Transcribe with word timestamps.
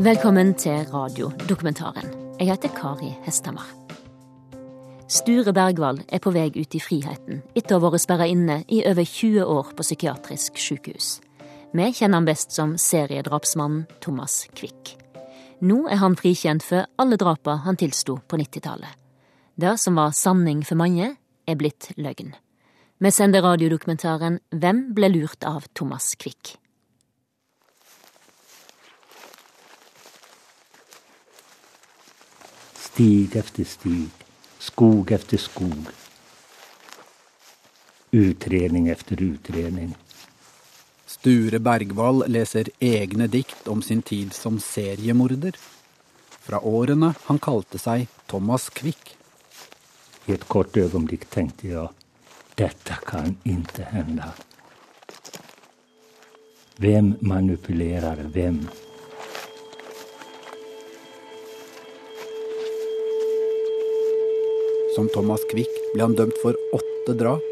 Velkommen 0.00 0.54
til 0.56 0.86
radiodokumentaren. 0.88 2.06
Jeg 2.38 2.48
heter 2.48 2.70
Kari 2.72 3.10
Hesthammer. 3.20 3.66
Sture 5.12 5.52
Bergwall 5.52 5.98
er 6.08 6.22
på 6.24 6.30
vei 6.32 6.46
ut 6.54 6.72
i 6.72 6.80
friheten 6.80 7.42
etter 7.52 7.76
å 7.76 7.82
ha 7.82 7.90
vært 7.92 8.06
sperra 8.06 8.28
inne 8.30 8.62
i 8.72 8.78
over 8.88 9.04
20 9.04 9.44
år 9.44 9.74
på 9.76 9.84
psykiatrisk 9.84 10.56
sykehus. 10.56 11.10
Vi 11.76 11.90
kjenner 11.92 12.16
han 12.16 12.28
best 12.30 12.56
som 12.56 12.72
seriedrapsmannen 12.80 13.82
Thomas 14.00 14.46
Quick. 14.56 14.94
Nå 15.60 15.82
er 15.92 16.00
han 16.00 16.16
frikjent 16.16 16.64
for 16.64 16.88
alle 16.96 17.20
drapene 17.20 17.66
han 17.66 17.76
tilsto 17.76 18.22
på 18.24 18.40
90-tallet. 18.40 18.96
Det 19.60 19.76
som 19.84 20.00
var 20.00 20.16
sanning 20.16 20.64
for 20.64 20.80
mange, 20.80 21.12
er 21.44 21.60
blitt 21.60 21.92
løgn. 22.00 22.32
Vi 23.04 23.12
sender 23.12 23.44
radiodokumentaren 23.44 24.40
Hvem 24.48 24.82
ble 24.96 25.12
lurt 25.12 25.44
av 25.44 25.68
Thomas 25.74 26.14
Quick? 26.16 26.56
Stig 33.00 33.36
efter 33.36 33.64
stig, 33.64 34.08
skog 34.58 35.12
efter 35.12 35.36
skog. 35.36 35.86
Utredning 38.10 38.88
efter 38.88 39.22
utredning. 39.22 39.94
Sture 41.06 41.58
Bergwall 41.58 42.24
leser 42.26 42.68
egne 42.78 43.26
dikt 43.26 43.68
om 43.68 43.80
sin 43.82 44.02
tid 44.02 44.34
som 44.36 44.58
seriemorder. 44.60 45.56
Fra 46.28 46.60
årene 46.60 47.14
han 47.24 47.40
kalte 47.40 47.80
seg 47.80 48.04
Thomas 48.28 48.68
Quick. 48.68 49.16
I 50.28 50.36
et 50.36 50.44
kort 50.44 50.76
øyeblikk 50.76 51.24
tenkte 51.32 51.72
jeg 51.72 51.88
dette 52.60 53.00
kan 53.08 53.32
ikke 53.48 53.88
hende. 53.94 54.28
Hvem 56.76 57.14
manipulerer 57.24 58.26
hvem? 58.28 58.60
Som 65.00 65.08
Thomas 65.08 65.40
Quick 65.48 65.70
ble 65.94 66.04
han 66.04 66.12
dømt 66.12 66.36
for 66.42 66.52
åtte 66.76 67.14
drap, 67.16 67.46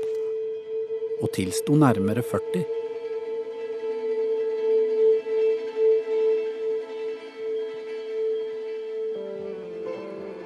og 1.25 1.31
tilsto 1.33 1.79
nærmere 1.81 2.21
40. 2.21 2.61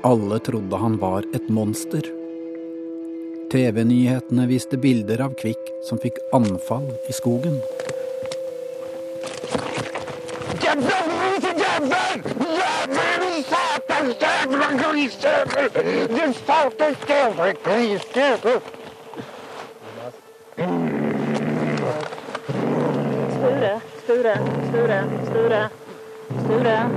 Alle 0.06 0.39
trodde 0.47 0.83
han 0.84 0.94
var 1.03 1.27
et 1.34 1.50
monster. 1.50 2.06
TV-nyhetene 3.50 4.47
viste 4.55 4.78
bilder 4.78 5.27
av 5.27 5.34
Kvikk 5.42 5.75
som 5.83 5.98
fikk 5.98 6.22
anfall 6.39 6.87
i 7.11 7.19
skogen. 7.19 7.59
Sture, 23.43 23.81
Sture, 24.05 24.39
Sture, 24.69 25.05
Sture, 25.27 25.70
Sture, 26.45 26.91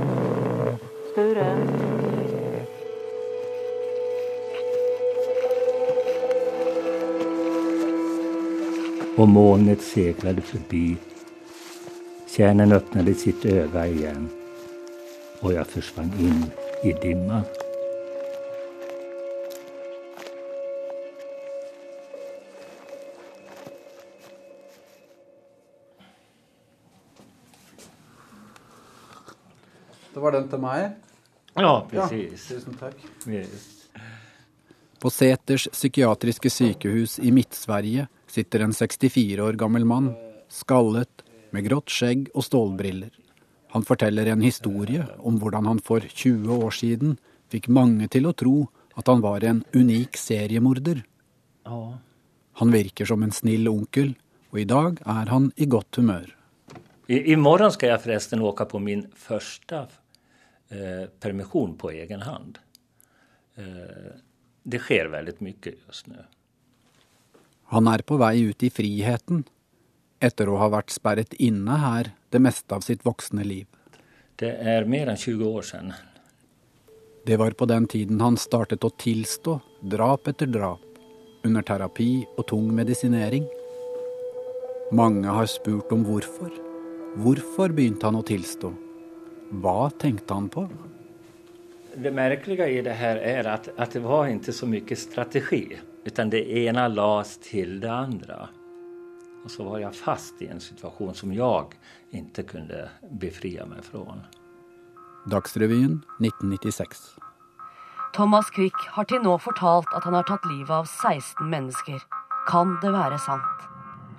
Sture. 1.12 1.56
Och 9.16 9.28
molnet 9.28 9.82
seglade 9.82 10.42
förbi. 10.42 10.96
Tjärnen 12.36 12.72
öppnade 12.72 13.14
sitt 13.14 13.44
öga 13.44 13.86
igen 13.86 14.28
och 15.40 15.52
jag 15.52 15.66
försvann 15.66 16.12
in 16.18 16.44
i 16.82 16.92
dimman. 16.92 17.42
Var 30.26 30.36
den 30.36 30.48
til 30.50 30.62
meg. 30.62 30.96
Ja, 31.56 31.72
precis. 31.88 32.48
Tusen 32.50 32.76
takk. 32.80 32.98
Yes. 33.30 33.72
På 35.00 35.12
Seters 35.12 35.68
psykiatriske 35.72 36.50
sykehus 36.50 37.18
i 37.22 37.32
Midt-Sverige 37.32 38.08
sitter 38.32 38.64
en 38.64 38.74
64 38.76 39.44
år 39.44 39.58
gammel 39.60 39.86
mann, 39.88 40.10
skallet, 40.52 41.22
med 41.54 41.68
grått 41.68 41.92
skjegg 41.92 42.26
og 42.34 42.44
stålbriller. 42.44 43.12
Han 43.72 43.84
forteller 43.86 44.28
en 44.32 44.42
historie 44.44 45.04
om 45.18 45.38
hvordan 45.40 45.68
han 45.70 45.80
for 45.84 46.04
20 46.04 46.64
år 46.66 46.74
siden 46.74 47.16
fikk 47.52 47.68
mange 47.72 48.08
til 48.12 48.26
å 48.28 48.34
tro 48.36 48.66
at 48.96 49.08
han 49.08 49.22
var 49.24 49.44
en 49.44 49.62
unik 49.76 50.16
seriemorder. 50.18 51.02
Han 51.66 52.72
virker 52.72 53.08
som 53.08 53.22
en 53.22 53.34
snill 53.36 53.68
onkel, 53.68 54.14
og 54.52 54.60
i 54.62 54.66
dag 54.68 55.00
er 55.04 55.30
han 55.32 55.50
i 55.56 55.68
godt 55.68 56.00
humør. 56.00 56.32
I, 57.06 57.36
morgen 57.38 57.70
skal 57.70 57.92
jeg 57.92 58.02
forresten 58.02 58.42
åke 58.42 58.64
på 58.66 58.80
min 58.82 59.06
första 59.14 59.86
eh, 60.70 61.06
permission 61.20 61.76
på 61.78 61.90
egen 61.90 62.22
hand. 62.26 62.58
Eh, 63.56 64.16
det 64.62 64.80
skjer 64.82 65.10
veldig 65.12 65.36
mye 65.44 65.74
just 65.74 66.08
nå. 66.10 66.24
Han 67.74 67.88
er 67.90 68.04
på 68.06 68.18
vei 68.20 68.46
ut 68.46 68.62
i 68.62 68.70
friheten, 68.70 69.44
etter 70.22 70.48
å 70.48 70.58
ha 70.60 70.68
vært 70.70 70.94
sperret 70.94 71.34
inne 71.42 71.78
her 71.82 72.12
det 72.30 72.40
meste 72.42 72.74
av 72.74 72.84
sitt 72.86 73.02
voksne 73.06 73.44
liv. 73.44 73.66
Det 74.38 74.52
er 74.60 74.86
mer 74.86 75.10
enn 75.10 75.18
20 75.18 75.48
år 75.48 75.66
siden. 75.66 75.94
Det 77.26 77.38
var 77.40 77.56
på 77.58 77.66
den 77.66 77.88
tiden 77.90 78.20
han 78.22 78.36
startet 78.38 78.84
å 78.86 78.92
tilstå 78.94 79.58
drap 79.82 80.28
etter 80.30 80.46
drap, 80.46 80.82
under 81.46 81.62
terapi 81.62 82.26
og 82.36 82.46
tung 82.50 82.68
medisinering. 82.74 83.46
Mange 84.94 85.30
har 85.30 85.48
spurt 85.50 85.90
om 85.94 86.04
hvorfor. 86.06 86.52
Hvorfor 87.22 87.74
begynte 87.74 88.06
han 88.06 88.18
å 88.18 88.26
tilstå? 88.26 88.70
Hva 89.50 89.90
tenkte 89.98 90.34
han 90.34 90.48
på? 90.48 90.66
Det 91.96 92.10
merkelige 92.12 92.68
i 92.68 92.80
det 92.84 92.96
her 92.98 93.16
er 93.16 93.46
at, 93.48 93.68
at 93.78 93.94
det 93.94 94.02
var 94.04 94.28
ikke 94.28 94.52
så 94.52 94.66
mye 94.68 94.96
strategi, 94.98 95.64
utan 96.04 96.30
det 96.30 96.42
ene 96.64 96.88
las 96.92 97.36
til 97.42 97.78
det 97.80 97.90
andre. 97.90 98.48
Og 99.44 99.50
så 99.50 99.64
var 99.64 99.78
jeg 99.78 99.94
fast 99.94 100.42
i 100.42 100.50
en 100.50 100.60
situasjon 100.60 101.14
som 101.14 101.32
jeg 101.32 101.78
ikke 102.18 102.42
kunne 102.50 102.88
befria 103.22 103.64
meg 103.70 103.86
fra. 103.86 104.18
Dagsrevyen 105.30 106.02
1996. 106.18 107.16
Thomas 108.16 108.50
Quick 108.50 108.76
har 108.96 109.06
til 109.06 109.22
nå 109.22 109.36
fortalt 109.38 109.90
at 109.94 110.04
han 110.04 110.16
har 110.18 110.26
tatt 110.26 110.44
livet 110.50 110.72
av 110.72 110.86
16 110.90 111.46
mennesker. 111.50 112.02
Kan 112.48 112.76
det 112.82 112.92
være 112.94 113.18
sant? 113.22 113.66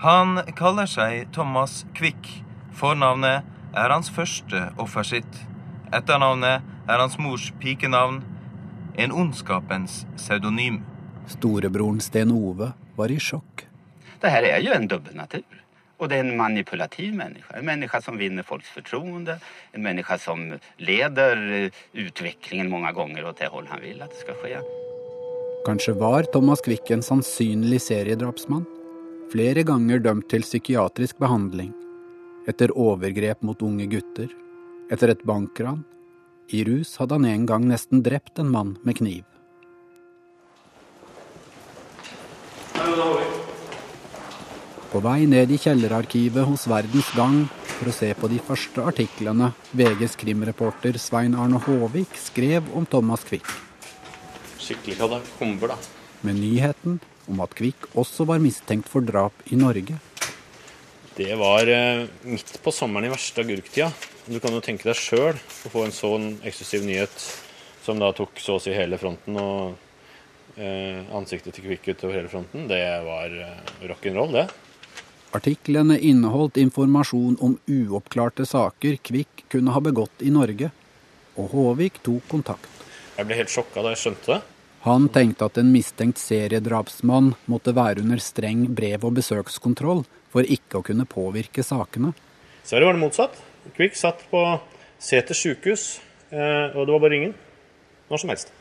Han 0.04 0.38
kaller 0.56 0.88
seg 0.88 1.32
Thomas 1.34 1.84
Quick. 1.98 2.44
Fornavnet 2.78 3.57
er 3.76 3.94
hans 3.94 4.10
første 4.14 4.68
offer 4.80 5.06
sitt. 5.08 5.40
Etternavnet 5.94 6.66
er 6.88 7.02
hans 7.02 7.18
mors 7.20 7.50
pikenavn. 7.62 8.22
En 8.98 9.14
ondskapens 9.14 10.06
pseudonym. 10.16 10.82
Storebroren 11.28 12.00
Sten 12.02 12.32
Ove 12.34 12.72
var 12.98 13.14
i 13.14 13.20
sjokk. 13.22 13.68
Det 14.22 14.32
her 14.34 14.48
er 14.48 14.64
jo 14.66 14.74
en 14.74 14.88
dubbelnatur. 14.90 15.46
Og 15.98 16.10
det 16.10 16.20
er 16.20 16.26
en 16.26 16.38
manipulativ 16.38 17.14
menneske. 17.18 17.50
En 17.58 17.66
menneske 17.66 18.02
som 18.06 18.20
vinner 18.22 18.46
folks 18.46 18.70
fortroende. 18.74 19.40
En 19.74 19.86
menneske 19.86 20.18
som 20.22 20.44
leder 20.78 21.72
utviklingen 21.98 22.70
mange 22.70 22.94
ganger 22.98 23.24
og 23.24 23.34
åt 23.34 23.42
det 23.42 23.50
håll 23.54 23.70
han 23.70 23.82
vil 23.82 24.04
at 24.06 24.14
det 24.14 24.22
skal 24.22 24.38
skje. 24.44 24.62
Kanskje 25.66 25.98
var 26.00 26.30
Thomas 26.32 26.62
Quick 26.64 26.94
en 26.94 27.04
sannsynlig 27.04 27.82
seriedrapsmann? 27.84 28.66
Flere 29.34 29.66
ganger 29.68 30.00
dømt 30.00 30.30
til 30.32 30.46
psykiatrisk 30.46 31.18
behandling. 31.20 31.74
Etter 32.48 32.72
overgrep 32.80 33.42
mot 33.44 33.62
unge 33.62 33.90
gutter. 33.92 34.30
Etter 34.92 35.12
et 35.12 35.24
bankran. 35.28 35.82
I 36.56 36.64
rus 36.64 36.94
hadde 37.02 37.18
han 37.18 37.28
en 37.28 37.46
gang 37.50 37.66
nesten 37.68 38.00
drept 38.06 38.40
en 38.40 38.52
mann 38.54 38.78
med 38.88 39.02
kniv. 39.02 39.26
På 44.88 45.02
vei 45.04 45.26
ned 45.28 45.52
i 45.52 45.60
kjellerarkivet 45.60 46.48
hos 46.48 46.64
Verdens 46.72 47.10
Gang 47.18 47.42
for 47.78 47.92
å 47.92 47.94
se 47.94 48.14
på 48.16 48.30
de 48.32 48.40
første 48.42 48.82
artiklene 48.82 49.52
VGs 49.76 50.16
krimreporter 50.22 50.96
Svein 51.02 51.36
Arne 51.36 51.60
Håvik 51.68 52.16
skrev 52.18 52.72
om 52.74 52.88
Thomas 52.88 53.28
Quick. 53.28 53.46
Skikkelig 54.64 54.96
katakomber, 55.02 55.76
da. 55.76 55.78
Med 56.24 56.40
nyheten 56.40 57.02
om 57.28 57.44
at 57.44 57.54
Quick 57.60 57.92
også 57.94 58.26
var 58.32 58.40
mistenkt 58.40 58.88
for 58.88 59.04
drap 59.04 59.36
i 59.52 59.60
Norge. 59.60 60.00
Det 61.18 61.36
var 61.36 61.68
eh, 61.68 62.06
midt 62.22 62.60
på 62.62 62.72
sommeren 62.72 63.08
i 63.08 63.10
verste 63.10 63.42
agurktida. 63.42 63.90
Du 64.30 64.38
kan 64.40 64.54
jo 64.54 64.62
tenke 64.62 64.86
deg 64.86 65.00
sjøl 65.00 65.34
å 65.34 65.70
få 65.74 65.88
en 65.88 65.94
sånn 65.96 66.28
eksklusiv 66.46 66.84
nyhet 66.86 67.16
som 67.82 67.98
da 67.98 68.12
tok 68.14 68.38
så 68.38 68.60
å 68.60 68.62
si 68.62 68.70
hele 68.76 69.00
fronten, 69.02 69.40
og 69.42 70.60
eh, 70.62 71.00
ansiktet 71.18 71.56
til 71.56 71.66
Kvikk 71.66 71.88
utover 71.90 72.20
hele 72.20 72.30
fronten. 72.30 72.68
Det 72.70 72.84
var 73.08 73.34
eh, 73.34 73.72
rock'n'roll, 73.90 74.36
det. 74.36 74.44
Artiklene 75.34 75.98
inneholdt 75.98 76.60
informasjon 76.62 77.40
om 77.42 77.56
uoppklarte 77.66 78.46
saker 78.46 79.00
Kvikk 79.02 79.48
kunne 79.56 79.74
ha 79.74 79.82
begått 79.82 80.22
i 80.22 80.30
Norge, 80.36 80.70
og 81.34 81.50
Håvik 81.56 81.98
tok 82.06 82.30
kontakt. 82.30 82.86
Jeg 83.18 83.26
ble 83.26 83.40
helt 83.40 83.56
sjokka 83.56 83.82
da 83.82 83.96
jeg 83.96 84.04
skjønte 84.04 84.36
det. 84.36 84.40
Han 84.86 85.10
tenkte 85.10 85.50
at 85.50 85.58
en 85.58 85.74
mistenkt 85.74 86.22
seriedrapsmann 86.22 87.34
måtte 87.50 87.74
være 87.74 88.06
under 88.06 88.22
streng 88.22 88.68
brev- 88.78 89.10
og 89.10 89.18
besøkskontroll 89.18 90.06
for 90.38 90.46
ikke 90.46 90.82
å 90.82 90.86
kunne 90.86 91.08
påvirke 91.10 91.66
sakene. 91.66 92.14
Så 92.68 92.78
var 92.78 92.94
det 92.94 93.02
motsatt. 93.02 93.38
Kvikk 93.78 93.98
satt 93.98 94.22
på 94.32 94.44
Sæter 95.02 95.38
sjukehus, 95.38 96.00
eh, 96.32 96.74
og 96.74 96.86
det 96.86 96.94
var 96.94 97.02
bare 97.04 97.18
ingen. 97.18 97.34
Når 98.10 98.22
som 98.22 98.32
helst. 98.32 98.54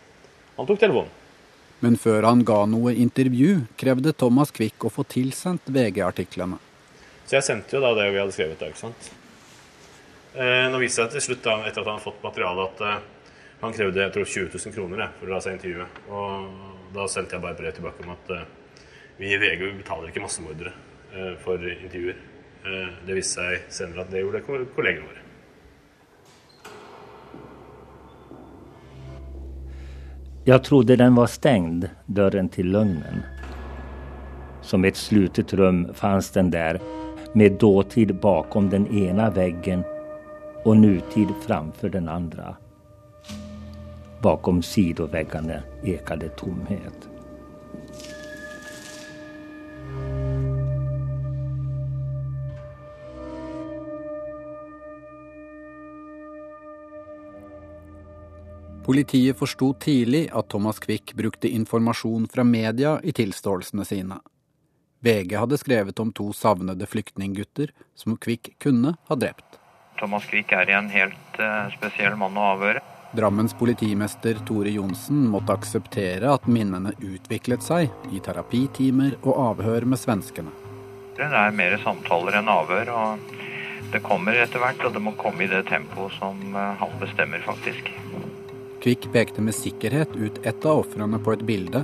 Han 0.56 0.66
tok 0.66 0.80
telefonen. 0.80 1.12
Men 1.80 1.96
før 2.00 2.24
han 2.24 2.42
ga 2.44 2.64
noe 2.68 2.94
intervju, 2.96 3.66
krevde 3.76 4.12
Thomas 4.16 4.50
Quick 4.50 4.84
å 4.84 4.92
få 4.92 5.04
tilsendt 5.04 5.68
VG-artiklene. 5.68 6.58
Så 7.26 7.36
jeg 7.36 7.46
sendte 7.46 7.76
jo 7.76 7.82
da 7.84 7.92
det 7.96 8.08
vi 8.12 8.20
hadde 8.20 8.32
skrevet 8.32 8.60
da, 8.60 8.70
ikke 8.72 8.84
sant. 8.84 9.10
Eh, 10.36 10.66
nå 10.72 10.80
viste 10.80 11.04
det 11.04 11.12
seg 11.12 11.16
til 11.16 11.26
slutt, 11.28 11.44
da, 11.44 11.58
etter 11.68 11.82
at 11.82 11.88
han 11.88 11.98
hadde 11.98 12.06
fått 12.06 12.24
materialet, 12.24 12.72
at 12.72 12.84
eh, 12.86 13.52
han 13.62 13.76
krevde 13.76 14.04
jeg 14.04 14.14
tror 14.16 14.32
20 14.32 14.50
000 14.56 14.76
kroner 14.76 15.04
jeg, 15.04 15.16
for 15.20 15.28
å 15.28 15.34
la 15.34 15.44
seg 15.44 15.56
intervjue. 15.56 15.88
Og 16.12 16.92
da 16.96 17.08
sendte 17.12 17.36
jeg 17.36 17.44
bare 17.44 17.60
brev 17.60 17.76
tilbake 17.76 18.04
om 18.04 18.12
at 18.16 18.34
vi 19.16 19.32
i 19.32 19.40
VG 19.40 19.70
betaler 19.80 20.12
ikke 20.12 20.24
massemordere 20.24 20.74
for 21.44 21.60
intervjuer. 21.70 22.16
Eh, 22.66 22.88
det 23.06 23.14
viste 23.14 23.38
seg 23.38 23.70
senere 23.70 24.02
at 24.02 24.10
det 24.10 24.24
gjorde 24.24 24.42
kollegene 24.74 25.06
våre. 25.06 25.22
Jeg 30.46 30.62
trodde 30.62 30.96
den 30.98 31.16
var 31.18 31.30
stengt, 31.30 31.88
døren 32.06 32.48
til 32.50 32.70
løgnen. 32.74 33.24
Som 34.62 34.84
et 34.86 34.98
sluttet 34.98 35.54
rum 35.58 35.84
fanns 35.94 36.30
den 36.34 36.52
der, 36.54 36.78
med 37.34 37.58
dåtid 37.60 38.14
bakom 38.22 38.70
den 38.70 38.86
ene 38.86 39.26
veggen 39.34 39.82
og 40.64 40.78
nutid 40.78 41.34
framfor 41.46 41.90
den 41.94 42.08
andre. 42.08 42.54
Bakom 44.22 44.62
sidoveggene 44.62 45.60
ekade 45.84 46.30
tomhet. 46.38 47.15
Politiet 58.86 59.38
forsto 59.38 59.72
tidlig 59.74 60.28
at 60.32 60.48
Thomas 60.48 60.78
Quick 60.78 61.14
brukte 61.14 61.48
informasjon 61.48 62.28
fra 62.28 62.44
media 62.44 63.00
i 63.02 63.12
tilståelsene 63.12 63.84
sine. 63.84 64.20
VG 65.00 65.34
hadde 65.36 65.58
skrevet 65.58 65.98
om 65.98 66.12
to 66.14 66.28
savnede 66.32 66.86
flyktninggutter 66.86 67.72
som 67.98 68.14
Quick 68.16 68.52
kunne 68.62 68.92
ha 69.08 69.16
drept. 69.18 69.58
Thomas 69.98 70.28
Quick 70.30 70.54
er 70.54 70.70
en 70.70 70.92
helt 70.94 71.40
uh, 71.42 71.66
spesiell 71.74 72.14
mann 72.14 72.38
å 72.38 72.52
avhøre. 72.52 72.84
Drammens 73.18 73.56
politimester 73.58 74.38
Tore 74.46 74.70
Johnsen 74.70 75.26
måtte 75.34 75.58
akseptere 75.58 76.30
at 76.36 76.46
minnene 76.46 76.94
utviklet 77.02 77.66
seg 77.66 77.90
i 78.14 78.22
terapitimer 78.22 79.18
og 79.24 79.34
avhør 79.48 79.88
med 79.90 79.98
svenskene. 79.98 80.54
Det 81.18 81.26
er 81.26 81.58
mer 81.58 81.74
samtaler 81.82 82.38
enn 82.38 82.54
avhør, 82.54 82.94
og 82.94 83.90
det 83.90 84.04
kommer 84.06 84.38
etter 84.46 84.62
hvert, 84.62 84.86
og 84.86 84.94
det 84.94 85.02
må 85.02 85.18
komme 85.18 85.42
i 85.42 85.50
det 85.50 85.64
tempoet 85.74 86.14
som 86.20 86.38
uh, 86.54 86.76
han 86.78 86.98
bestemmer, 87.02 87.42
faktisk. 87.50 87.90
Kvikk 88.86 89.08
pekte 89.10 89.42
med 89.42 89.50
sikkerhet 89.50 90.12
ut 90.14 90.36
et 90.46 90.62
av 90.62 90.84
ofrene 90.84 91.18
på 91.18 91.32
et 91.34 91.40
bilde. 91.42 91.80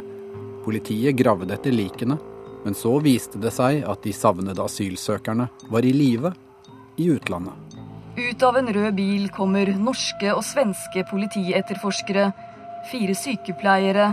Politiet 0.62 1.16
gravde 1.19 1.50
etter 1.50 1.75
likene, 1.75 2.14
men 2.62 2.76
så 2.78 2.93
viste 3.02 3.40
det 3.43 3.50
seg 3.56 3.81
at 3.90 4.04
de 4.04 4.12
savnede 4.14 4.62
asylsøkerne 4.62 5.49
var 5.66 5.82
i 5.82 5.90
live 5.96 6.31
i 7.02 7.08
utlandet. 7.10 7.75
Ut 8.14 8.44
av 8.46 8.60
en 8.60 8.70
rød 8.76 8.94
bil 8.94 9.25
kommer 9.34 9.72
norske 9.75 10.31
og 10.31 10.44
svenske 10.46 11.02
politietterforskere, 11.10 12.28
fire 12.93 13.19
sykepleiere 13.19 14.06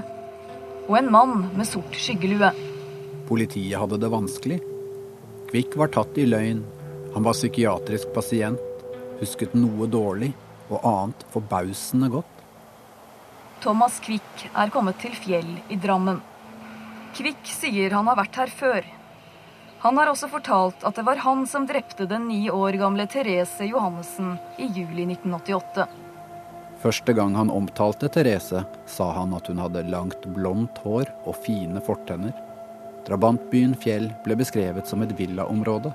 og 0.88 0.98
en 0.98 1.12
mann 1.14 1.46
med 1.60 1.70
sort 1.70 1.94
skyggelue. 1.94 2.50
Politiet 3.30 3.78
hadde 3.84 4.02
det 4.02 4.10
vanskelig. 4.16 4.60
Kvikk 5.54 5.78
var 5.78 5.94
tatt 5.94 6.18
i 6.18 6.26
løgn. 6.26 6.66
Han 7.14 7.30
var 7.30 7.38
psykiatrisk 7.38 8.10
pasient, 8.18 8.66
husket 9.22 9.54
noe 9.54 9.86
dårlig 9.86 10.34
og 10.72 10.82
annet 10.82 11.30
forbausende 11.30 12.10
godt. 12.18 12.39
Thomas 13.60 14.00
Quick 14.00 14.46
er 14.56 14.70
kommet 14.72 15.02
til 15.04 15.12
Fjell 15.20 15.58
i 15.68 15.76
Drammen. 15.76 16.22
Quick 17.16 17.50
sier 17.52 17.92
han 17.92 18.08
har 18.08 18.16
vært 18.16 18.38
her 18.40 18.52
før. 18.54 18.86
Han 19.84 19.98
har 20.00 20.12
også 20.12 20.30
fortalt 20.32 20.84
at 20.88 20.96
det 20.96 21.04
var 21.08 21.20
han 21.24 21.46
som 21.48 21.66
drepte 21.68 22.08
den 22.08 22.30
ni 22.30 22.46
år 22.52 22.78
gamle 22.80 23.04
Therese 23.12 23.68
Johannessen 23.68 24.38
i 24.60 24.68
juli 24.76 25.04
1988. 25.10 25.88
Første 26.80 27.16
gang 27.16 27.36
han 27.36 27.52
omtalte 27.52 28.08
Therese, 28.08 28.64
sa 28.88 29.08
han 29.18 29.36
at 29.36 29.50
hun 29.52 29.60
hadde 29.60 29.84
langt, 29.92 30.24
blondt 30.36 30.80
hår 30.86 31.12
og 31.28 31.36
fine 31.44 31.84
fortenner. 31.84 32.32
Drabantbyen 33.08 33.76
Fjell 33.80 34.08
ble 34.24 34.38
beskrevet 34.40 34.88
som 34.88 35.04
et 35.04 35.12
villaområde. 35.20 35.92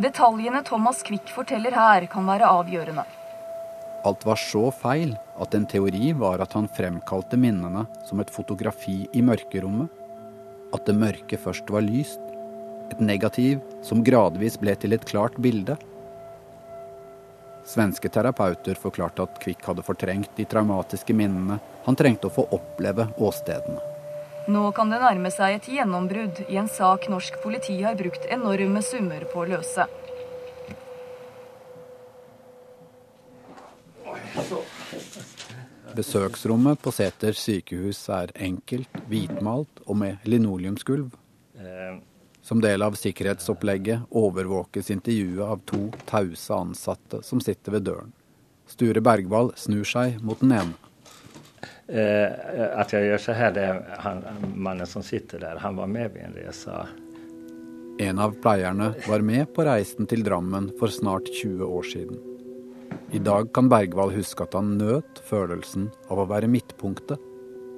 Detaljene 0.00 0.64
Thomas 0.64 1.04
Quick 1.04 1.28
forteller 1.36 1.76
her, 1.76 2.08
kan 2.08 2.24
være 2.28 2.48
avgjørende. 2.48 3.04
Alt 4.04 4.26
var 4.28 4.36
så 4.36 4.68
feil 4.70 5.14
at 5.40 5.54
en 5.56 5.64
teori 5.64 6.12
var 6.12 6.42
at 6.44 6.52
han 6.52 6.68
fremkalte 6.68 7.38
minnene 7.40 7.86
som 8.04 8.20
et 8.20 8.32
fotografi 8.32 9.06
i 9.16 9.22
mørkerommet. 9.24 9.88
At 10.76 10.84
det 10.84 10.96
mørke 10.98 11.38
først 11.40 11.70
var 11.72 11.86
lyst. 11.86 12.20
Et 12.92 13.00
negativ 13.00 13.62
som 13.86 14.04
gradvis 14.04 14.58
ble 14.60 14.74
til 14.76 14.92
et 14.92 15.06
klart 15.08 15.38
bilde. 15.40 15.78
Svenske 17.64 18.10
terapeuter 18.12 18.76
forklarte 18.76 19.24
at 19.24 19.40
Kvikk 19.40 19.64
hadde 19.70 19.86
fortrengt 19.86 20.36
de 20.36 20.44
traumatiske 20.44 21.16
minnene. 21.16 21.56
Han 21.88 21.96
trengte 21.96 22.28
å 22.28 22.34
få 22.34 22.44
oppleve 22.52 23.08
åstedene. 23.16 23.80
Nå 24.52 24.66
kan 24.76 24.90
det 24.92 25.00
nærme 25.00 25.30
seg 25.32 25.56
et 25.56 25.70
gjennombrudd 25.72 26.42
i 26.50 26.58
en 26.60 26.68
sak 26.68 27.08
norsk 27.08 27.40
politi 27.40 27.78
har 27.80 27.96
brukt 27.96 28.28
enorme 28.28 28.84
summer 28.84 29.24
på 29.32 29.40
å 29.40 29.48
løse. 29.54 29.88
Besøksrommet 35.94 36.80
på 36.82 36.90
Sæter 36.90 37.36
sykehus 37.38 38.00
er 38.10 38.32
enkelt, 38.34 38.90
hvitmalt 39.06 39.84
og 39.86 39.98
med 40.00 40.26
linoleumsgulv. 40.26 41.12
Som 42.44 42.60
del 42.60 42.82
av 42.84 42.96
sikkerhetsopplegget 42.98 44.10
overvåkes 44.10 44.90
intervjuet 44.92 45.44
av 45.46 45.62
to 45.70 45.86
tause 46.10 46.58
ansatte 46.58 47.22
som 47.24 47.40
sitter 47.40 47.78
ved 47.78 47.86
døren. 47.86 48.10
Sture 48.66 49.00
Bergvall 49.04 49.52
snur 49.56 49.86
seg 49.88 50.18
mot 50.24 50.40
den 50.42 50.52
ene. 50.56 50.74
Eh, 51.86 52.28
at 52.74 52.92
jeg 52.92 53.10
gjør 53.10 53.20
så 53.20 53.36
her, 53.36 53.54
det 53.54 53.64
han, 54.00 54.22
mannen 54.56 54.88
som 54.88 55.04
sitter 55.04 55.40
der. 55.40 55.60
Han 55.62 55.76
var 55.76 55.88
med 55.88 56.14
ved 56.16 56.26
en 56.26 56.36
reise. 56.36 56.84
En 58.02 58.18
av 58.18 58.34
pleierne 58.42 58.92
var 59.06 59.22
med 59.22 59.52
på 59.54 59.64
reisen 59.68 60.08
til 60.10 60.24
Drammen 60.26 60.72
for 60.80 60.92
snart 60.92 61.28
20 61.30 61.64
år 61.64 61.92
siden. 61.94 62.33
I 63.14 63.18
dag 63.18 63.52
kan 63.54 63.68
Bergwall 63.68 64.10
huske 64.10 64.42
at 64.42 64.56
han 64.58 64.72
nøt 64.74 65.20
følelsen 65.22 65.84
av 66.10 66.18
å 66.18 66.24
være 66.26 66.48
midtpunktet. 66.50 67.20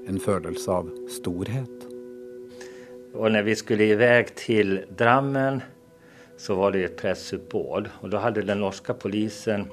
En 0.08 0.16
følelse 0.16 0.72
av 0.72 0.86
storhet. 1.12 1.82
Og 3.12 3.34
når 3.34 3.42
vi 3.44 3.56
skulle 3.60 3.88
i 3.90 3.98
vei 4.00 4.22
til 4.32 4.78
Drammen, 4.96 5.58
så 6.40 6.56
var 6.56 6.72
det 6.72 6.84
et 6.86 6.94
presseoppbåd. 6.96 7.90
Og 8.00 8.14
da 8.14 8.22
hadde 8.22 8.46
den 8.48 8.64
norske 8.64 8.96
polisen 8.96 9.66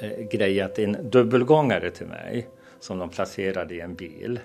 eh, 0.00 0.24
greiet 0.32 0.80
inn 0.80 0.96
dobbeltgångere 1.12 1.90
til 1.98 2.08
meg, 2.08 2.46
som 2.80 3.04
de 3.04 3.08
plasserte 3.12 3.66
i 3.76 3.82
en 3.84 3.98
bil. 4.00 4.38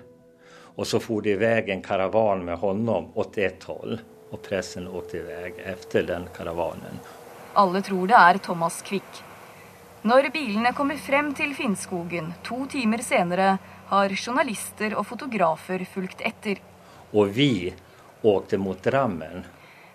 Og 0.76 0.84
så 0.84 1.00
for 1.00 1.24
det 1.24 1.38
i 1.38 1.40
vei 1.40 1.62
en 1.72 1.86
karavan 1.86 2.44
med 2.44 2.60
honom 2.60 3.08
åt 3.16 3.40
ett 3.40 3.64
hold, 3.72 4.04
og 4.28 4.44
pressen 4.44 4.84
åkte 4.84 5.22
i 5.22 5.24
vei 5.30 5.54
etter 5.72 6.04
den 6.12 6.28
karavanen. 6.36 7.00
Alle 7.56 7.80
tror 7.80 8.04
det 8.12 8.20
er 8.20 8.42
Thomas 8.44 8.82
Quick. 8.84 9.24
Når 10.06 10.28
bilene 10.30 10.70
kommer 10.76 10.98
frem 11.02 11.32
til 11.34 11.50
Finnskogen 11.56 12.28
to 12.46 12.60
timer 12.70 13.00
senere, 13.02 13.56
har 13.90 14.12
journalister 14.14 14.92
og 14.94 15.02
fotografer 15.08 15.82
fulgt 15.90 16.20
etter. 16.22 16.60
Og 17.10 17.32
vi 17.34 17.72
åkte 18.22 18.60
mot 18.62 18.78
Drammen. 18.84 19.42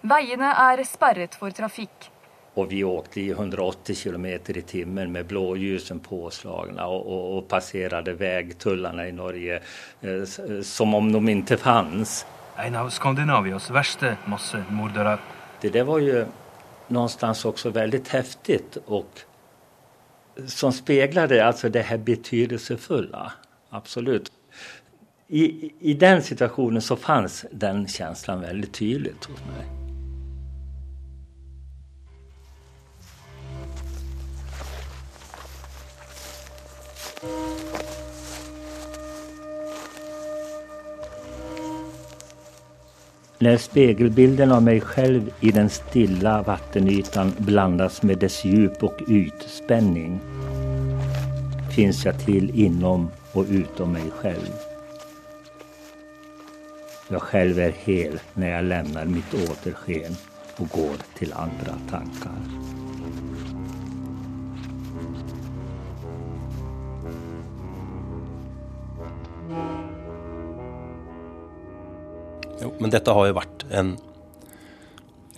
Veiene 0.02 0.50
er 0.66 0.84
sperret 0.90 1.38
for 1.40 1.56
trafikk. 1.56 2.10
Og 2.60 2.68
vi 2.74 2.82
åkte 2.84 3.22
i 3.22 3.30
180 3.32 4.04
km 4.04 4.28
i 4.28 4.66
timen 4.74 5.16
med 5.16 5.32
blålysene 5.32 6.04
påslagne 6.04 6.84
og, 6.92 7.08
og, 7.08 7.24
og 7.38 7.48
passerte 7.48 8.18
veitulene 8.20 9.08
i 9.08 9.16
Norge 9.16 9.62
eh, 9.62 10.38
som 10.74 10.98
om 10.98 11.08
de 11.14 11.24
ikke 11.38 11.62
fantes. 11.62 12.26
En 12.60 12.76
av 12.76 12.92
Skandinavias 12.92 13.72
verste 13.72 14.18
massemordere. 14.28 15.16
Det 15.62 15.72
det 15.72 15.88
var 15.88 16.04
jo 16.04 16.26
någonstans 16.92 17.46
også 17.48 17.72
veldig 17.72 18.08
heftig. 18.12 18.64
og 18.88 19.31
som 20.48 20.74
speglade 20.74 21.46
alltså 21.46 21.70
det 21.70 21.82
her 21.82 21.98
betydelsefulla. 21.98 23.34
Absolut. 23.70 24.32
I, 25.28 25.72
I, 25.80 25.94
den 25.94 26.24
situationen 26.24 26.82
så 26.82 26.96
fanns 26.96 27.46
den 27.52 27.88
känslan 27.88 28.42
veldig 28.42 28.72
tydelig, 28.72 29.14
hos 29.28 29.40
mig. 29.40 29.66
thank 37.22 37.61
När 43.42 43.58
spegelbilden 43.58 44.52
av 44.52 44.64
mig 44.64 44.82
själv 44.82 45.32
i 45.40 45.52
den 45.52 45.70
stilla 45.70 46.42
vattenytan 46.42 47.34
blandas 47.38 48.04
med 48.04 48.18
dess 48.18 48.46
djup 48.46 48.84
och 48.84 49.02
ytspänning 49.08 50.20
finns 51.76 52.06
jag 52.06 52.20
till 52.20 52.60
inom 52.60 53.10
och 53.34 53.46
utom 53.50 53.92
mig 53.92 54.12
själv. 54.12 54.54
Jag 57.10 57.22
själv 57.22 57.60
är 57.60 57.74
hel 57.84 58.20
när 58.34 58.50
jag 58.50 58.66
lämnar 58.66 59.06
mitt 59.06 59.34
återsken 59.34 60.16
och 60.58 60.70
går 60.70 60.96
till 61.18 61.34
andra 61.34 61.74
tankar. 61.90 62.71
Men 72.82 72.92
dette 72.94 73.14
har 73.14 73.30
jo 73.30 73.38
vært 73.38 73.66
en, 73.70 73.94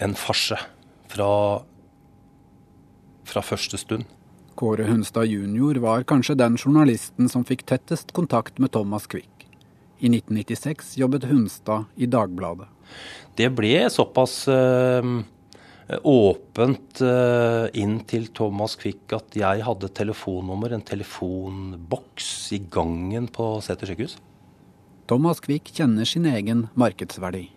en 0.02 0.16
farse 0.18 0.58
fra, 1.12 1.30
fra 3.28 3.44
første 3.44 3.80
stund. 3.82 4.08
Kåre 4.60 4.86
Hunstad 4.88 5.28
jr. 5.28 5.80
var 5.84 6.06
kanskje 6.08 6.38
den 6.40 6.58
journalisten 6.62 7.30
som 7.32 7.46
fikk 7.48 7.66
tettest 7.70 8.14
kontakt 8.16 8.62
med 8.62 8.72
Thomas 8.74 9.10
Quick. 9.10 9.48
I 10.04 10.12
1996 10.12 10.96
jobbet 11.00 11.28
Hunstad 11.30 11.90
i 11.96 12.10
Dagbladet. 12.12 12.70
Det 13.40 13.50
ble 13.56 13.88
såpass 13.90 14.44
øh, 14.52 15.24
åpent 16.04 17.02
øh, 17.02 17.66
inn 17.80 17.98
til 18.10 18.30
Thomas 18.36 18.76
Quick 18.80 19.16
at 19.16 19.38
jeg 19.40 19.64
hadde 19.66 19.90
telefonnummer, 19.96 20.76
en 20.76 20.86
telefonboks, 20.86 22.30
i 22.54 22.62
gangen 22.72 23.28
på 23.34 23.56
Sæter 23.64 23.90
sykehus. 23.90 24.20
Thomas 25.08 25.40
Quick 25.44 25.74
kjenner 25.76 26.06
sin 26.06 26.26
egen 26.26 26.68
markedsverdi. 26.80 27.52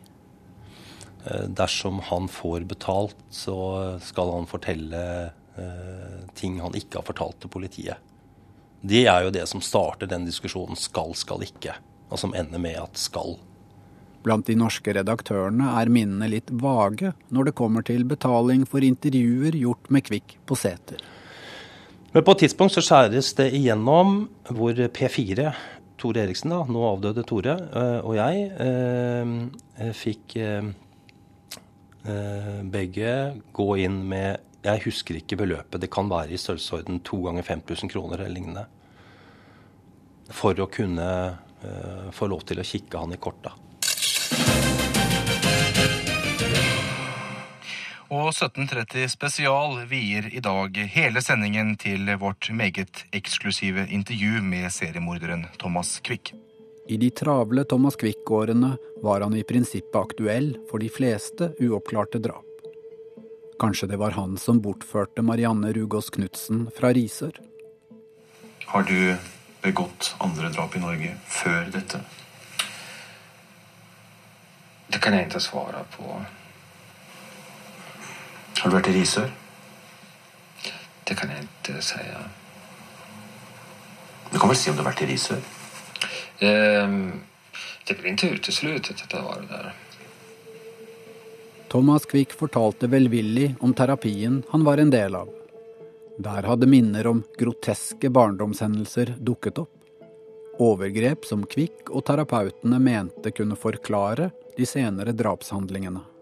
Eh, 1.27 1.45
dersom 1.49 2.01
han 2.09 2.29
får 2.29 2.61
betalt, 2.61 3.17
så 3.31 3.57
skal 4.03 4.33
han 4.33 4.47
fortelle 4.51 5.03
eh, 5.57 6.21
ting 6.35 6.61
han 6.61 6.75
ikke 6.75 7.01
har 7.01 7.07
fortalt 7.07 7.41
til 7.43 7.53
politiet. 7.53 8.03
Det 8.87 9.07
er 9.07 9.25
jo 9.25 9.35
det 9.35 9.47
som 9.51 9.63
starter 9.65 10.11
den 10.11 10.27
diskusjonen 10.27 10.79
skal, 10.79 11.15
skal 11.19 11.43
ikke, 11.47 11.75
og 12.11 12.21
som 12.23 12.35
ender 12.35 12.63
med 12.63 12.79
at 12.79 12.99
skal. 13.01 13.39
Blant 14.27 14.47
de 14.51 14.57
norske 14.59 14.91
redaktørene 14.95 15.71
er 15.81 15.91
minnene 15.91 16.29
litt 16.31 16.51
vage 16.51 17.13
når 17.31 17.49
det 17.49 17.57
kommer 17.59 17.87
til 17.87 18.03
betaling 18.11 18.65
for 18.67 18.83
intervjuer 18.83 19.55
gjort 19.55 19.91
med 19.91 20.07
Kvikk 20.07 20.37
på 20.47 20.59
seter. 20.59 20.99
Men 22.11 22.25
på 22.27 22.35
et 22.35 22.47
tidspunkt 22.47 22.75
så 22.75 22.83
skjæres 22.83 23.35
det 23.39 23.53
igjennom 23.55 24.25
hvor 24.51 24.75
P4 24.75 25.51
Tore 25.97 26.23
Eriksen, 26.27 26.53
da, 26.53 26.61
nå 26.69 26.83
avdøde 26.85 27.25
Tore, 27.27 27.55
og 28.05 28.17
jeg 28.19 28.49
eh, 28.61 29.93
fikk 29.97 30.37
eh, 30.43 30.69
begge 32.73 33.13
gå 33.57 33.69
inn 33.83 34.03
med 34.09 34.43
Jeg 34.67 34.83
husker 34.87 35.19
ikke 35.19 35.39
beløpet, 35.41 35.81
det 35.81 35.91
kan 35.93 36.09
være 36.11 36.35
i 36.35 36.41
størrelsesorden 36.41 37.01
to 37.07 37.21
ganger 37.25 37.47
5000 37.47 37.93
kroner 37.93 38.19
eller 38.19 38.35
lignende. 38.35 38.65
For 40.35 40.59
å 40.59 40.67
kunne 40.73 41.09
eh, 41.63 42.09
få 42.13 42.29
lov 42.33 42.43
til 42.49 42.61
å 42.61 42.67
kikke 42.67 42.99
han 42.99 43.15
i 43.15 43.21
korta. 43.23 43.55
Og 48.07 48.29
1730 48.31 49.09
Spesial 49.11 49.81
vier 49.91 50.29
i 50.31 50.39
dag 50.39 50.77
hele 50.95 51.19
sendingen 51.25 51.73
til 51.75 52.07
vårt 52.21 52.53
meget 52.55 53.03
eksklusive 53.11 53.89
intervju 53.91 54.43
med 54.47 54.71
seriemorderen 54.71 55.43
Thomas 55.59 55.99
Quick. 56.07 56.31
I 56.87 56.97
de 57.03 57.11
travle 57.11 57.65
Thomas 57.65 57.97
Quick-årene 57.99 58.77
var 59.03 59.27
han 59.27 59.35
i 59.35 59.43
prinsippet 59.43 59.99
aktuell 59.99 60.53
for 60.71 60.79
de 60.79 60.87
fleste 60.87 61.51
uoppklarte 61.59 62.23
drap. 62.23 62.47
Kanskje 63.59 63.91
det 63.91 63.99
var 63.99 64.15
han 64.15 64.39
som 64.39 64.63
bortførte 64.63 65.27
Marianne 65.27 65.75
Rugås 65.75 66.11
Knutsen 66.15 66.69
fra 66.79 66.95
Risør? 66.95 67.35
Har 68.71 68.87
du 68.87 69.17
begått 69.67 70.15
andre 70.23 70.55
drap 70.55 70.79
i 70.79 70.87
Norge 70.87 71.19
før 71.27 71.71
dette? 71.75 72.05
Det 74.95 75.03
kan 75.03 75.19
jeg 75.19 75.27
ikke 75.27 75.43
svare 75.43 75.83
på. 75.99 76.21
Har 78.61 78.71
du 78.71 78.77
vært 78.77 78.89
i 78.89 78.97
Risør? 78.97 79.33
Det 81.07 81.15
kan 81.19 81.31
jeg 81.31 81.47
ikke 81.47 81.83
si. 81.85 82.01
Ja. 82.03 82.23
Du 84.33 84.39
kan 84.39 84.51
vel 84.51 84.59
si 84.59 84.71
om 84.71 84.79
du 84.79 84.83
har 84.83 84.91
vært 84.91 85.05
i 85.05 85.11
Risør? 85.13 85.43
Um, 86.41 86.97
det 87.87 87.95
blir 87.99 88.15
ikke 88.15 88.33
utesluttet 88.37 89.05
at 89.05 89.15
jeg 89.15 89.27
var 89.27 89.45
der. 89.51 89.69
Thomas 91.71 92.07
Quick 92.09 92.33
fortalte 92.39 92.89
velvillig 92.91 93.55
om 93.61 93.75
terapien 93.75 94.43
han 94.51 94.65
var 94.65 94.83
en 94.83 94.91
del 94.91 95.15
av. 95.19 95.31
Der 96.17 96.49
hadde 96.49 96.69
minner 96.71 97.07
om 97.11 97.23
groteske 97.39 98.09
barndomshendelser 98.11 99.15
dukket 99.21 99.61
opp. 99.61 99.73
Overgrep 100.63 101.27
som 101.29 101.45
Quick 101.45 101.91
og 101.93 102.07
terapeutene 102.09 102.81
mente 102.81 103.31
kunne 103.37 103.59
forklare 103.61 104.31
de 104.57 104.67
senere 104.67 105.13
drapshandlingene. 105.13 106.16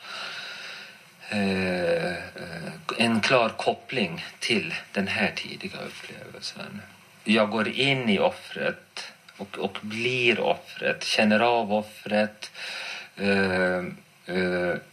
en 2.98 3.20
klar 3.20 3.48
koppling 3.48 4.24
till 4.38 4.74
den 4.92 5.06
här 5.06 5.32
tidiga 5.36 5.78
upplevelsen. 5.78 6.82
Jag 7.24 7.50
går 7.50 7.68
in 7.68 8.08
i 8.08 8.18
offret 8.18 9.12
och, 9.36 9.58
och 9.58 9.78
blir 9.80 10.40
offret, 10.40 11.04
känner 11.04 11.40
av 11.40 11.72
offret 11.72 12.50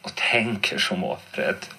och 0.01 0.15
tänker 0.15 0.77
som 0.77 1.03
offret 1.03 1.69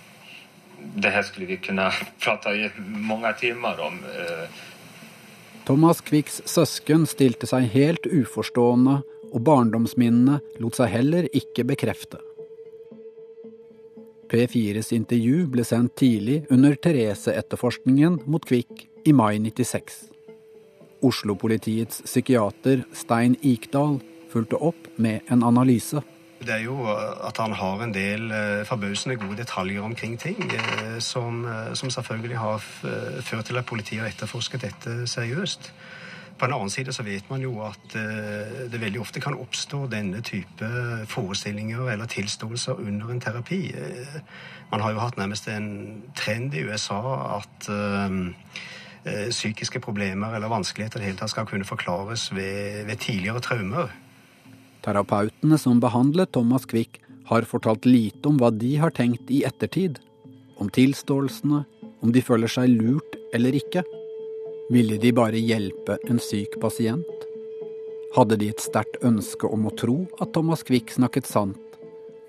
det 0.95 1.13
her 1.15 1.25
skulle 1.27 1.49
vi 1.51 1.61
kunne 1.63 1.89
prate 2.23 2.55
i 2.55 2.69
mange 2.87 3.33
timer 3.41 3.81
om. 3.81 3.99
Thomas 5.65 6.03
Quicks 6.05 6.43
søsken 6.45 7.07
stilte 7.09 7.49
seg 7.49 7.71
helt 7.73 8.07
uforstående, 8.07 9.01
og 9.35 9.43
barndomsminnene 9.43 10.39
lot 10.63 10.77
seg 10.79 10.93
heller 10.93 11.27
ikke 11.35 11.65
bekrefte. 11.67 12.21
P4s 14.31 14.93
intervju 14.95 15.47
ble 15.53 15.65
sendt 15.67 15.97
tidlig 16.01 16.45
under 16.53 16.77
Therese-etterforskningen 16.77 18.21
mot 18.31 18.45
Quick 18.47 18.87
i 19.05 19.13
mai 19.13 19.39
96. 19.39 19.99
Oslo-politiets 21.05 22.03
psykiater 22.07 22.85
Stein 22.97 23.37
Ikdal 23.43 23.99
fulgte 24.33 24.59
opp 24.59 24.89
med 24.97 25.29
en 25.31 25.45
analyse 25.47 26.01
det 26.41 26.51
er 26.55 26.65
jo 26.65 26.77
at 26.89 27.39
han 27.39 27.53
har 27.57 27.83
en 27.85 27.95
del 27.95 28.33
forbausende 28.69 29.17
gode 29.17 29.37
detaljer 29.39 29.83
omkring 29.83 30.17
ting 30.21 30.41
som, 30.99 31.45
som 31.75 31.91
selvfølgelig 31.91 32.39
har 32.39 32.59
ført 33.23 33.45
til 33.45 33.61
at 33.61 33.67
politiet 33.67 34.01
har 34.03 34.09
etterforsket 34.11 34.67
dette 34.67 35.07
seriøst. 35.07 35.73
På 36.39 36.49
en 36.49 36.53
annen 36.57 36.71
side 36.71 36.93
så 36.93 37.05
vet 37.07 37.31
man 37.31 37.41
jo 37.45 37.61
at 37.63 37.95
det 37.95 38.81
veldig 38.83 39.01
ofte 39.01 39.23
kan 39.23 39.39
oppstå 39.39 39.87
denne 39.93 40.21
type 40.27 40.71
forestillinger 41.09 41.93
eller 41.93 42.11
tilståelser 42.11 42.83
under 42.83 43.13
en 43.15 43.21
terapi. 43.23 43.61
Man 44.73 44.83
har 44.83 44.93
jo 44.93 45.03
hatt 45.05 45.17
nærmest 45.21 45.49
en 45.49 46.03
trend 46.19 46.55
i 46.55 46.65
USA 46.67 47.01
at 47.39 47.71
psykiske 49.31 49.81
problemer 49.81 50.35
eller 50.35 50.49
vanskeligheter 50.49 50.99
i 50.99 51.03
det 51.03 51.13
hele 51.13 51.21
tatt 51.21 51.31
skal 51.31 51.47
kunne 51.47 51.69
forklares 51.69 52.31
ved, 52.35 52.85
ved 52.89 52.97
tidligere 52.97 53.41
traumer. 53.41 53.93
Terapeutene 54.85 55.59
som 55.59 55.81
behandlet 55.81 56.33
Thomas 56.37 56.67
Quick, 56.69 57.01
har 57.25 57.47
fortalt 57.49 57.87
lite 57.89 58.29
om 58.29 58.37
hva 58.37 58.51
de 58.53 58.75
har 58.77 58.93
tenkt 58.93 59.31
i 59.33 59.43
ettertid. 59.49 59.97
Om 60.61 60.69
tilståelsene, 60.69 61.65
om 62.05 62.13
de 62.13 62.21
føler 62.21 62.53
seg 62.53 62.69
lurt 62.69 63.17
eller 63.33 63.57
ikke. 63.57 63.81
Ville 64.73 65.01
de 65.01 65.13
bare 65.17 65.41
hjelpe 65.41 65.97
en 66.09 66.21
syk 66.21 66.61
pasient? 66.61 67.25
hadde 68.15 68.39
de 68.39 68.51
et 68.53 68.63
sterkt 68.63 69.01
ønske 69.07 69.49
om 69.51 69.67
å 69.67 69.75
tro 69.75 69.97
at 70.23 70.33
Thomas 70.35 70.63
Quick 70.67 70.93
snakket 70.95 71.27
sant, 71.27 71.79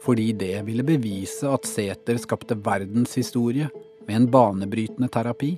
fordi 0.02 0.32
det 0.38 0.64
ville 0.68 0.86
bevise 0.86 1.50
at 1.50 1.68
Sæter 1.70 2.18
skapte 2.22 2.58
verdenshistorie 2.58 3.70
med 4.08 4.16
en 4.16 4.28
banebrytende 4.34 5.10
terapi. 5.14 5.56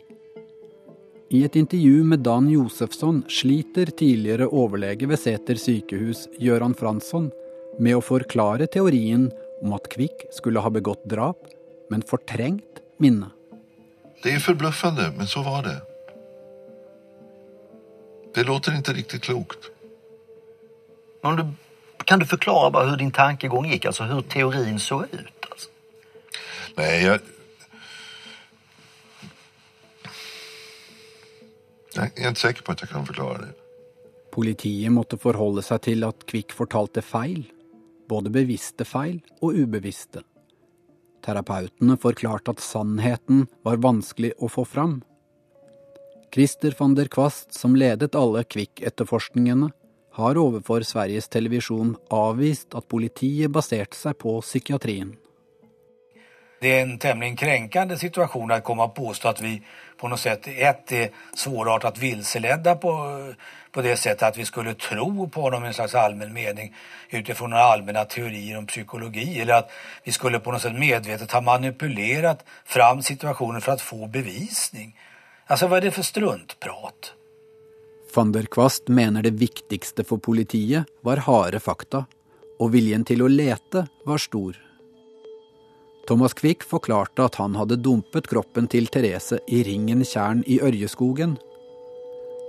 I 1.30 1.44
et 1.44 1.56
intervju 1.56 2.04
med 2.08 2.20
Dan 2.24 2.46
Josefsson 2.50 3.24
sliter 3.28 3.90
tidligere 4.00 4.48
overlege 4.48 5.10
ved 5.12 5.20
Sæter 5.20 5.60
sykehus, 5.60 6.24
Gøran 6.40 6.76
Fransson, 6.76 7.28
med 7.84 7.98
å 7.98 8.04
forklare 8.04 8.70
teorien 8.72 9.26
om 9.60 9.76
at 9.76 9.90
Kvikk 9.92 10.24
skulle 10.32 10.64
ha 10.64 10.72
begått 10.72 11.04
drap, 11.12 11.50
men 11.92 12.06
fortrengt 12.08 12.80
minnet. 13.04 13.36
Det 14.24 14.38
er 14.38 14.42
forbløffende, 14.42 15.12
men 15.20 15.28
så 15.28 15.44
var 15.44 15.68
det. 15.68 15.78
Det 18.36 18.48
låter 18.48 18.80
ikke 18.80 18.96
riktig 18.96 19.22
klokt. 19.28 19.68
Du, 21.28 21.44
kan 22.08 22.24
du 22.24 22.26
forklare 22.30 22.72
hvordan 22.72 22.94
hur 22.94 23.02
din 23.04 23.12
tankegang 23.12 23.68
gikk? 23.68 23.90
altså 23.92 24.08
Hvordan 24.08 24.32
teorien 24.32 24.80
så 24.80 25.04
ut? 25.12 25.50
Altså? 25.52 25.74
Nei, 26.78 26.94
jag... 27.04 27.34
Jag 31.98 32.14
er 32.14 32.32
ikke 32.32 32.44
sikker 32.44 32.66
på 32.66 32.76
at 32.76 32.84
jeg 32.84 32.92
kan 32.94 33.06
forklare 33.08 33.48
det. 33.48 33.54
Politiet 34.34 34.94
måtte 34.94 35.18
forholde 35.18 35.64
seg 35.66 35.82
til 35.88 36.06
at 36.06 36.26
Kvikk 36.30 36.54
fortalte 36.54 37.02
feil, 37.02 37.48
både 38.10 38.30
bevisste 38.34 38.86
feil 38.86 39.18
og 39.42 39.58
ubevisste. 39.58 40.22
Terapeutene 41.26 41.98
forklarte 42.00 42.54
at 42.54 42.62
sannheten 42.64 43.48
var 43.66 43.82
vanskelig 43.84 44.36
å 44.38 44.50
få 44.52 44.64
fram. 44.68 45.00
Christer 46.34 46.76
van 46.78 46.94
der 46.94 47.10
Kvast, 47.10 47.56
som 47.58 47.76
ledet 47.76 48.16
alle 48.16 48.44
Kvikk-etterforskningene, 48.46 49.72
har 50.18 50.38
overfor 50.38 50.86
Sveriges 50.86 51.30
Televisjon 51.34 51.96
avvist 52.14 52.76
at 52.78 52.88
politiet 52.90 53.52
baserte 53.54 53.98
seg 53.98 54.18
på 54.22 54.38
psykiatrien. 54.42 55.16
Det 56.60 56.68
är 56.68 56.82
en 56.82 56.98
tämligen 56.98 57.36
kränkande 57.36 57.98
situation 57.98 58.52
att 58.52 58.64
komma 58.64 58.84
och 58.84 58.96
påstå 58.96 59.28
att 59.28 59.42
vi 59.42 59.62
på 59.98 60.08
något 60.08 60.20
sätt 60.20 60.48
ett 60.48 60.92
är 60.92 61.10
svårartat 61.34 61.98
vilseledda 61.98 62.76
på, 62.76 63.18
på 63.72 63.82
det 63.82 63.98
sättet 63.98 64.24
att 64.24 64.38
vi 64.38 64.46
skulle 64.46 64.74
tro 64.74 65.30
på 65.30 65.42
honom 65.42 65.64
i 65.64 65.68
en 65.68 65.74
slags 65.74 65.96
allmän 65.96 66.34
mening 66.34 66.76
utifrån 67.10 67.50
några 67.50 67.64
allmänna 67.64 68.06
teorier 68.06 68.58
om 68.58 68.66
psykologi 68.66 69.42
eller 69.42 69.54
att 69.54 69.72
vi 70.04 70.12
skulle 70.12 70.40
på 70.40 70.52
något 70.52 70.62
sätt 70.62 70.76
medvetet 70.76 71.32
ha 71.32 71.42
manipulerat 71.42 72.46
fram 72.66 73.02
situationen 73.02 73.62
för 73.62 73.72
att 73.72 73.82
få 73.82 74.08
bevisning. 74.08 75.00
Alltså 75.46 75.68
vad 75.68 75.78
är 75.78 75.82
det 75.82 75.92
för 75.92 76.02
struntprat? 76.02 77.14
Van 78.14 78.32
der 78.32 78.44
Kvast 78.44 78.88
mener 78.88 79.22
det 79.22 79.32
viktigste 79.32 80.04
for 80.04 80.18
politiet 80.18 80.86
var 81.02 81.18
harde 81.18 81.60
fakta, 81.60 82.06
og 82.60 82.72
viljen 82.74 83.04
til 83.06 83.22
å 83.22 83.28
lete 83.28 83.88
var 84.06 84.18
stor. 84.18 84.67
Thomas 86.08 86.34
Quick 86.34 86.64
forklarte 86.64 87.26
at 87.28 87.36
han 87.36 87.56
hadde 87.60 87.76
dumpet 87.84 88.30
kroppen 88.32 88.70
til 88.72 88.86
Therese 88.88 89.42
i 89.52 89.60
Ringen 89.68 90.06
tjern 90.08 90.40
i 90.48 90.56
Ørjeskogen. 90.64 91.34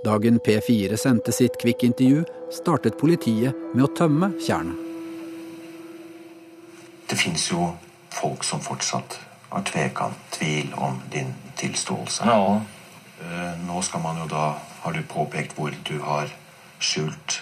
Dagen 0.05 0.37
P4 0.39 0.95
sendte 0.95 1.33
sitt 1.35 1.57
Quick-intervju, 1.59 2.21
startet 2.55 2.95
politiet 3.01 3.57
med 3.73 3.83
å 3.83 3.89
tømme 3.99 4.29
tjernet. 4.39 4.77
Det 7.09 7.17
fins 7.19 7.49
jo 7.51 7.73
folk 8.15 8.45
som 8.47 8.63
fortsatt 8.63 9.17
har 9.49 9.65
tvekant 9.67 10.21
tvil 10.37 10.71
om 10.79 11.01
din 11.11 11.33
tilståelse. 11.59 12.29
Ja. 12.31 12.61
Eh, 13.19 13.59
Nå 13.67 13.81
skal 13.83 14.05
man 14.05 14.21
jo 14.23 14.29
da, 14.31 14.53
har 14.85 14.95
du 14.95 15.03
påpekt 15.03 15.57
hvor 15.57 15.75
du 15.89 15.97
har 16.05 16.31
skjult 16.79 17.41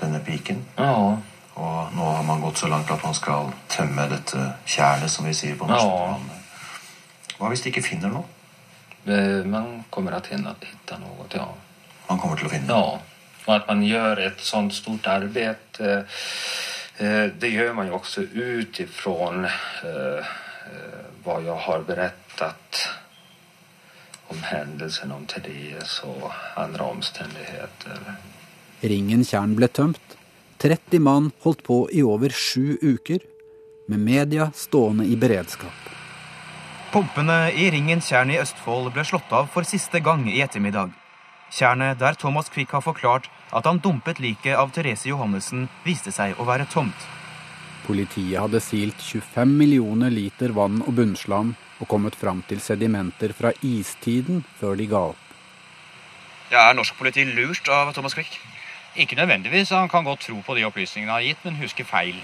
denne 0.00 0.18
piken. 0.26 0.64
Ja. 0.80 1.14
Og 1.54 1.94
nå 1.94 2.04
har 2.16 2.22
man 2.26 2.40
gått 2.42 2.58
så 2.58 2.68
langt 2.70 2.90
at 2.90 3.02
man 3.04 3.14
skal 3.14 3.52
tømme 3.70 4.08
dette 4.10 4.46
tjernet, 4.66 5.10
som 5.10 5.26
vi 5.28 5.34
sier 5.36 5.58
på 5.58 5.68
norsk. 5.70 5.86
Ja. 5.86 7.34
Hva 7.38 7.50
hvis 7.50 7.62
de 7.62 7.70
ikke 7.70 7.84
finner 7.84 8.10
noe? 8.14 8.24
Eh, 9.06 9.44
Man 9.46 9.84
kommer 9.90 10.16
til 10.18 10.40
å 10.40 10.54
finne 10.54 10.98
noe, 11.02 11.26
ja. 11.34 11.46
Man 12.08 12.18
kommer 12.18 12.36
til 12.40 12.48
å 12.48 12.54
finne 12.54 12.70
noe? 12.70 12.96
Ja. 12.98 13.42
Og 13.44 13.52
at 13.58 13.68
man 13.68 13.82
gjør 13.84 14.22
et 14.24 14.40
sånt 14.40 14.72
stort 14.74 15.06
arbete, 15.06 16.06
eh, 16.98 17.26
det 17.28 17.50
gjør 17.52 17.74
man 17.76 17.90
jo 17.90 17.98
også 18.00 18.24
utifrån 18.32 19.44
ifra 19.44 20.40
hva 21.24 21.38
jeg 21.40 21.56
har 21.66 21.84
berettet 21.88 22.82
om 24.32 24.42
hendelsen, 24.48 25.12
om 25.12 25.26
Therese 25.28 26.04
og 26.08 26.30
andre 26.60 26.88
omstendigheter. 26.94 28.00
Ringen 28.84 29.24
tjern 29.24 29.54
ble 29.56 29.68
tømt. 29.68 30.16
30 30.64 30.98
mann 30.98 31.30
holdt 31.44 31.62
på 31.62 31.90
i 31.92 32.00
over 32.02 32.32
sju 32.32 32.78
uker, 32.80 33.18
med 33.86 34.00
media 34.00 34.46
stående 34.54 35.04
i 35.04 35.16
beredskap. 35.16 35.90
Pumpene 36.92 37.50
i 37.52 37.66
Ringen 37.70 38.00
tjern 38.00 38.30
i 38.32 38.38
Østfold 38.40 38.88
ble 38.94 39.04
slått 39.04 39.32
av 39.36 39.50
for 39.52 39.68
siste 39.68 40.00
gang 40.00 40.22
i 40.30 40.38
ettermiddag. 40.40 40.94
Tjernet 41.52 42.00
der 42.00 42.16
Thomas 42.16 42.48
Quick 42.48 42.72
har 42.72 42.80
forklart 42.80 43.28
at 43.52 43.68
han 43.68 43.82
dumpet 43.84 44.22
liket 44.24 44.56
av 44.56 44.72
Therese 44.72 45.10
Johannessen, 45.10 45.68
viste 45.84 46.14
seg 46.16 46.40
å 46.40 46.48
være 46.48 46.64
tomt. 46.72 47.04
Politiet 47.84 48.40
hadde 48.40 48.64
silt 48.64 49.04
25 49.04 49.52
millioner 49.60 50.08
liter 50.08 50.56
vann 50.56 50.80
og 50.86 50.94
bunnslam 50.96 51.52
og 51.76 51.90
kommet 51.92 52.16
fram 52.16 52.40
til 52.48 52.64
sedimenter 52.64 53.36
fra 53.36 53.52
istiden 53.60 54.40
før 54.56 54.80
de 54.80 54.88
ga 54.88 55.04
opp. 55.12 55.20
Ja, 56.48 56.70
er 56.70 56.76
norsk 56.80 56.96
politi 56.96 57.28
lurt 57.28 57.68
av 57.68 57.92
Thomas 57.92 58.16
Quick? 58.16 58.40
Ikke 58.96 59.16
nødvendigvis. 59.18 59.70
Han 59.70 59.88
kan 59.88 60.04
godt 60.04 60.20
tro 60.20 60.40
på 60.46 60.54
de 60.54 60.64
opplysningene 60.64 61.12
han 61.12 61.22
har 61.22 61.28
gitt, 61.28 61.44
men 61.44 61.56
huske 61.58 61.84
feil. 61.84 62.18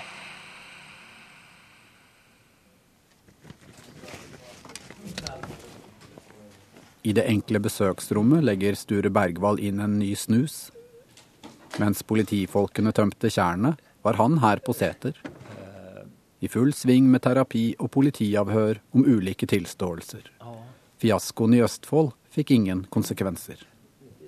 I 7.02 7.14
det 7.16 7.24
enkle 7.26 7.58
besøksrommet 7.64 8.44
legger 8.44 8.76
Sture 8.76 9.10
Bergwall 9.10 9.58
inn 9.58 9.80
en 9.80 9.98
ny 9.98 10.12
snus. 10.14 10.68
Mens 11.80 12.02
politifolkene 12.04 12.92
tømte 12.92 13.30
tjernet, 13.32 13.80
var 14.04 14.18
han 14.20 14.38
her 14.42 14.60
på 14.64 14.74
Seter. 14.76 15.16
I 16.40 16.48
full 16.48 16.72
sving 16.76 17.08
med 17.12 17.24
terapi 17.24 17.74
og 17.78 17.90
politiavhør 17.96 18.80
om 18.96 19.04
ulike 19.04 19.48
tilståelser. 19.48 20.28
Fiaskoen 21.00 21.56
i 21.56 21.62
Østfold 21.64 22.12
fikk 22.32 22.52
ingen 22.56 22.84
konsekvenser. 22.92 23.64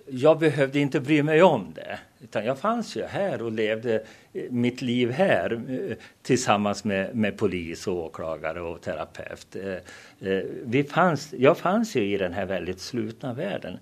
Jeg 0.09 0.41
behøvde 0.41 0.81
ikke 0.81 1.01
bry 1.05 1.21
meg 1.25 1.45
om 1.45 1.71
det. 1.77 2.01
Utan 2.23 2.45
jag 2.45 2.59
fanns 2.59 2.97
ju 2.97 3.05
här 3.05 3.43
och 3.43 3.53
levde 3.53 4.03
eh, 4.33 4.51
mitt 4.51 4.83
liv 4.83 5.11
här 5.11 5.53
eh, 5.69 5.97
tillsammans 6.23 6.85
med, 6.85 7.17
med 7.17 7.39
polis 7.39 7.87
och 7.87 7.97
åklagare 7.97 8.61
och 8.61 8.81
terapeut. 8.81 9.57
Eh, 9.57 10.43
Vi 10.65 10.85
fanns, 10.85 11.35
jag 11.39 11.59
fanns 11.59 11.97
ju 11.97 12.15
i 12.15 12.17
den 12.17 12.33
här 12.33 12.47
väldigt 12.47 12.81
slutna 12.81 13.35
världen. 13.35 13.79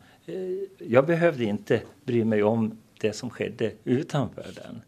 Jag 0.79 1.07
behövde 1.07 1.45
inte 1.45 1.81
bry 2.05 2.25
mig 2.25 2.43
om 2.43 2.79
det 3.01 3.13
som 3.13 3.31
skedde 3.31 3.73
utanför 3.85 4.47
den. 4.55 4.83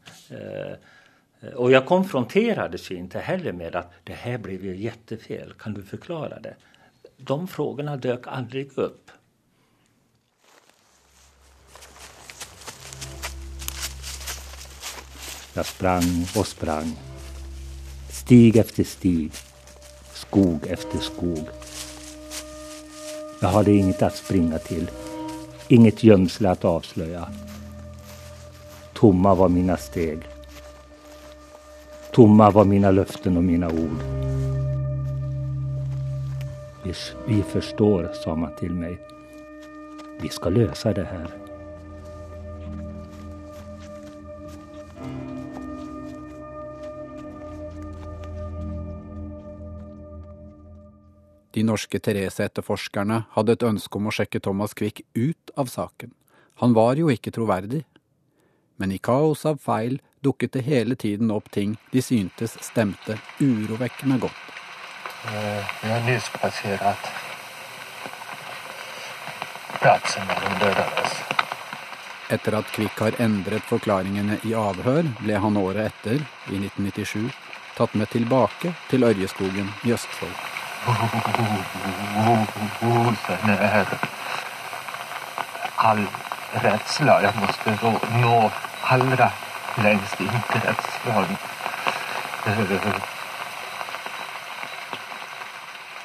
Og 1.55 1.73
jag 1.73 1.87
konfronterades 1.87 2.91
ju 2.91 2.97
inte 2.97 3.19
heller 3.19 3.53
med 3.53 3.77
att 3.77 3.93
det 4.05 4.13
här 4.13 4.39
blev 4.39 4.65
ju 4.65 4.77
jättefel, 4.77 5.53
kan 5.59 5.75
du 5.75 5.83
förklara 5.83 6.41
det? 6.41 6.55
De 7.17 7.49
frågorna 7.49 7.97
dök 7.97 8.27
aldrig 8.27 8.79
upp. 8.79 9.11
Jag 15.55 15.67
sprang 15.67 16.27
och 16.37 16.47
sprang. 16.47 16.97
Stig 18.11 18.57
efter 18.57 18.85
stig. 18.85 19.33
Skog 20.13 20.67
efter 20.67 20.99
skog. 20.99 21.49
Jag 23.41 23.49
hade 23.49 23.73
inget 23.73 24.03
att 24.03 24.17
springa 24.17 24.59
till. 24.59 24.91
Inget 25.69 26.05
gömsle 26.05 26.51
att 26.51 26.65
avslöja. 26.65 27.29
Tomma 28.93 29.35
var 29.35 29.49
mina 29.49 29.77
steg. 29.77 30.19
Tomma 32.13 32.51
var 32.51 32.65
mina 32.65 32.91
löften 32.91 33.37
och 33.37 33.45
mina 33.45 33.69
ord. 33.69 33.99
Vi, 36.85 36.95
vi 37.27 37.43
förstår, 37.43 38.11
sa 38.25 38.37
man 38.37 38.57
till 38.61 38.73
mig. 38.73 38.99
Vi 40.21 40.29
ska 40.29 40.51
lösa 40.51 40.93
det 40.93 41.05
här. 41.05 41.42
De 51.53 51.63
norske 51.63 52.01
Therese-etterforskerne 52.01 53.25
hadde 53.35 53.57
et 53.57 53.65
ønske 53.69 53.99
om 53.99 54.09
å 54.09 54.15
sjekke 54.15 54.41
Thomas 54.41 54.73
Quick 54.75 55.03
ut 55.15 55.53
av 55.57 55.69
saken. 55.69 56.13
Han 56.63 56.73
var 56.73 56.97
jo 56.97 57.11
ikke 57.13 57.33
troverdig. 57.35 57.85
Men 58.81 58.93
i 58.93 58.99
kaos 58.99 59.45
av 59.47 59.61
feil 59.61 59.99
dukket 60.25 60.57
det 60.57 60.65
hele 60.65 60.97
tiden 60.97 61.31
opp 61.31 61.51
ting 61.53 61.77
de 61.93 62.03
syntes 62.03 62.57
stemte 62.65 63.19
urovekkende 63.41 64.19
godt. 64.23 64.49
Eh, 65.29 65.65
Vi 65.83 65.89
har 65.91 66.01
nyspassert 66.09 67.11
plassen 69.81 70.27
där 70.61 70.75
de. 70.75 70.93
Etter 72.35 72.55
at 72.57 72.71
Kvikk 72.73 73.01
har 73.01 73.19
endret 73.21 73.67
forklaringene 73.69 74.39
i 74.49 74.55
avhør, 74.57 75.05
ble 75.21 75.37
han 75.37 75.57
året 75.61 75.91
etter, 75.91 76.23
i 76.49 76.57
1997, 76.57 77.29
tatt 77.77 77.95
med 77.99 78.09
tilbake 78.09 78.73
til 78.89 79.05
Ørjeskogen 79.05 79.69
i 79.85 79.93
Østfold. 79.93 80.62
All 85.77 86.07
rädsla, 86.53 87.23
jag 87.23 87.37
måste 87.37 87.79
nå 88.23 88.51
allra 88.83 89.31
längst 89.83 90.21
in 90.21 90.29
till 90.53 90.61
rättsfrågan. 90.61 91.37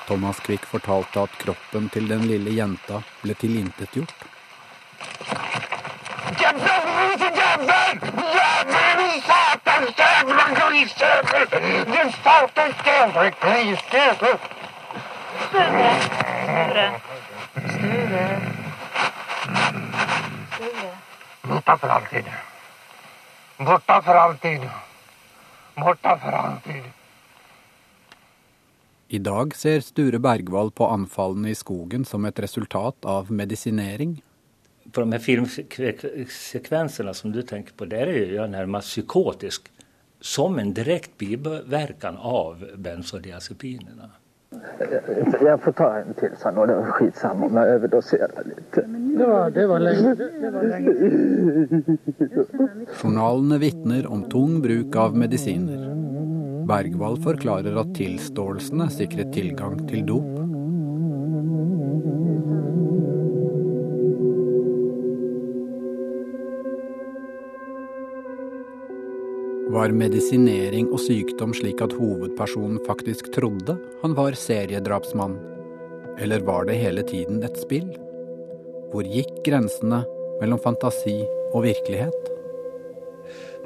Thomas 0.08 0.40
Quick 0.40 0.66
fortalte 0.66 1.22
at 1.22 1.38
kroppen 1.38 1.90
til 1.90 2.08
den 2.08 2.28
lille 2.28 2.50
jenta 2.50 3.02
ble 3.22 3.34
tilintetgjort. 3.34 4.13
Jävel! 6.40 6.78
Jävel! 8.38 9.22
Satans 9.28 10.00
jævla 10.00 10.46
grisejævel! 10.60 11.48
Din 11.92 12.12
satans 12.24 12.76
jävla 12.86 13.32
Støre. 15.48 15.90
Støre. 16.44 16.86
Sture. 17.72 18.26
Borta 21.48 21.78
for 21.78 21.88
alltid. 21.88 22.26
Borta 23.58 24.02
for 24.02 24.20
alltid. 24.22 24.70
Borta 25.76 26.18
for 26.18 26.32
alltid. 26.32 26.84
I 29.08 29.20
dag 29.20 29.56
ser 29.56 29.80
Sture 29.80 30.20
Bergwall 30.20 30.72
på 30.72 30.88
anfallene 30.92 31.50
i 31.50 31.56
skogen 31.56 32.04
som 32.06 32.26
et 32.28 32.40
resultat 32.44 33.08
av 33.08 33.32
medisinering. 33.32 34.18
På 34.92 35.04
de 35.04 35.20
filmsekvensene 35.20 36.12
filmsekvenserna 36.12 37.14
som 37.14 37.32
du 37.32 37.42
tenker 37.42 37.76
på, 37.76 37.88
der 37.88 38.12
er 38.12 38.36
jeg 38.36 38.52
nærmest 38.52 38.92
psykotisk. 38.92 39.72
Som 40.20 40.60
en 40.60 40.74
direkte 40.76 41.16
bivirkning 41.20 42.18
av 42.20 42.64
bensodiazepinerna. 42.76 44.12
Jag 45.42 45.62
får 45.62 45.72
ta 45.72 45.98
en 45.98 46.14
till 46.14 46.36
sen 46.40 46.58
og 46.58 46.68
det 46.68 46.76
var 46.76 46.92
skitsamme 46.96 47.46
om 47.50 47.58
jeg 47.60 47.76
overdoserer 47.80 48.48
litt. 48.48 48.78
Ja, 49.20 49.50
det 49.50 49.66
var 49.68 49.80
lenge. 49.84 50.16
Det 50.16 50.52
var 50.54 50.64
länge. 50.64 50.94
Journalene 53.02 53.58
vitner 53.60 54.08
om 54.08 54.24
tung 54.32 54.62
bruk 54.64 54.96
av 54.96 55.18
medisiner. 55.18 55.84
Bergwall 56.68 57.20
forklarer 57.24 57.80
at 57.80 57.94
tilståelsene 57.96 58.90
sikret 58.92 59.34
tilgang 59.36 59.88
til 59.88 60.06
dop. 60.08 60.47
Var 69.78 69.92
medisinering 69.94 70.88
og 70.90 70.98
sykdom 71.04 71.52
slik 71.54 71.84
at 71.86 71.92
hovedpersonen 71.94 72.80
faktisk 72.88 73.28
trodde 73.36 73.76
han 74.02 74.16
var 74.18 74.34
seriedrapsmann? 74.34 75.36
Eller 76.18 76.42
var 76.48 76.66
det 76.66 76.80
hele 76.82 77.04
tiden 77.06 77.44
et 77.46 77.60
spill? 77.62 77.92
Hvor 78.90 79.06
gikk 79.06 79.36
grensene 79.46 80.00
mellom 80.40 80.58
fantasi 80.63 81.20
og 81.52 81.68
virkelighet? 81.68 82.32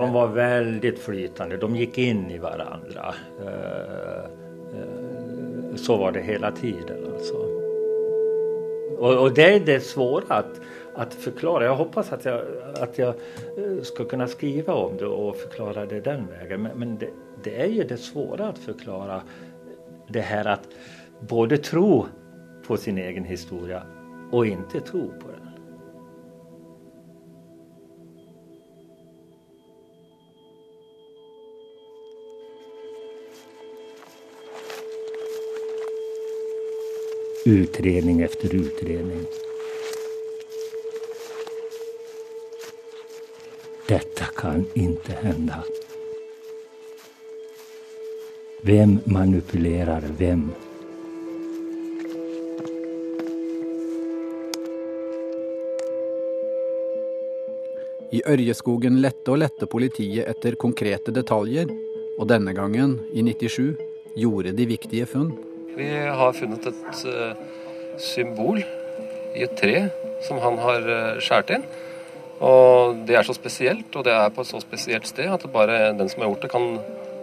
De 0.02 0.10
var 0.18 0.36
veldig 0.36 0.94
flytende. 1.00 1.62
de 1.64 1.72
gikk 1.80 2.02
inn 2.04 2.28
i 2.28 2.42
varandra. 2.44 3.16
Eh, 3.48 4.26
eh, 4.76 5.76
Så 5.80 5.96
var 5.98 6.12
det 6.12 6.28
hele 6.28 6.52
tiden 6.60 7.08
altså. 7.08 7.40
Og, 9.00 9.32
det 9.36 9.46
er 9.48 9.60
det 9.60 9.80
svåra 9.82 10.44
att, 10.96 11.14
förklara. 11.14 11.66
Jag 11.66 11.76
hoppas 11.76 12.12
att 12.12 12.26
jag, 12.26 12.42
att 12.80 12.98
jag 12.98 13.10
eh, 13.58 13.82
ska 13.84 14.06
kunna 14.06 14.28
skriva 14.28 14.74
om 14.74 14.98
det 14.98 15.06
och 15.06 15.36
förklara 15.36 15.86
det 15.86 16.02
den 16.02 16.28
vägen. 16.28 16.62
Men, 16.62 16.80
men 16.80 16.98
det, 16.98 17.10
det 17.44 17.62
är 17.62 17.68
ju 17.68 17.84
det 17.84 17.98
svåra 17.98 18.48
att 18.48 18.58
förklara 18.58 19.22
det 20.08 20.22
här 20.22 20.46
att 20.46 20.68
både 21.20 21.58
tro 21.58 22.06
på 22.68 22.78
sin 22.78 22.98
egen 22.98 23.24
historia 23.24 23.84
och 24.32 24.46
inte 24.46 24.80
tro 24.80 25.08
på 25.08 25.28
den. 25.28 25.42
Utredning 37.46 38.22
efter 38.22 38.56
utredning. 38.56 39.26
Detta 43.92 44.26
kan 44.26 44.66
inte 44.74 45.14
hända. 45.14 45.64
Vem 48.62 49.00
manipulerar 49.06 50.02
vem? 50.18 50.52
I 58.12 58.22
Ørjeskogen 58.26 59.02
lette 59.02 59.28
og 59.34 59.42
lette 59.44 59.68
politiet 59.68 60.24
etter 60.24 60.56
konkrete 60.56 61.12
detaljer, 61.12 61.68
og 62.16 62.32
denne 62.32 62.56
gangen, 62.56 62.96
i 63.12 63.28
97, 63.28 63.76
gjorde 64.16 64.56
de 64.56 64.72
viktige 64.72 65.04
funn. 65.04 65.36
Vi 65.76 65.92
har 66.08 66.32
funnet 66.40 66.72
et 66.72 67.06
eh, 67.12 67.44
symbol 68.00 68.64
i 69.36 69.44
et 69.44 69.60
tre 69.60 69.90
som 70.24 70.40
han 70.40 70.64
har 70.64 70.88
uh, 70.88 71.20
skåret 71.20 71.58
inn. 71.58 71.72
Og 72.42 73.04
det 73.06 73.18
er 73.20 73.28
så 73.28 73.36
spesielt, 73.38 73.94
og 73.94 74.06
det 74.08 74.14
er 74.16 74.32
på 74.34 74.42
et 74.42 74.50
så 74.50 74.62
spesielt 74.64 75.10
sted 75.10 75.30
at 75.30 75.46
bare 75.54 75.92
den 75.98 76.10
som 76.10 76.24
har 76.24 76.32
gjort 76.32 76.48
det, 76.48 76.52
kan 76.54 76.68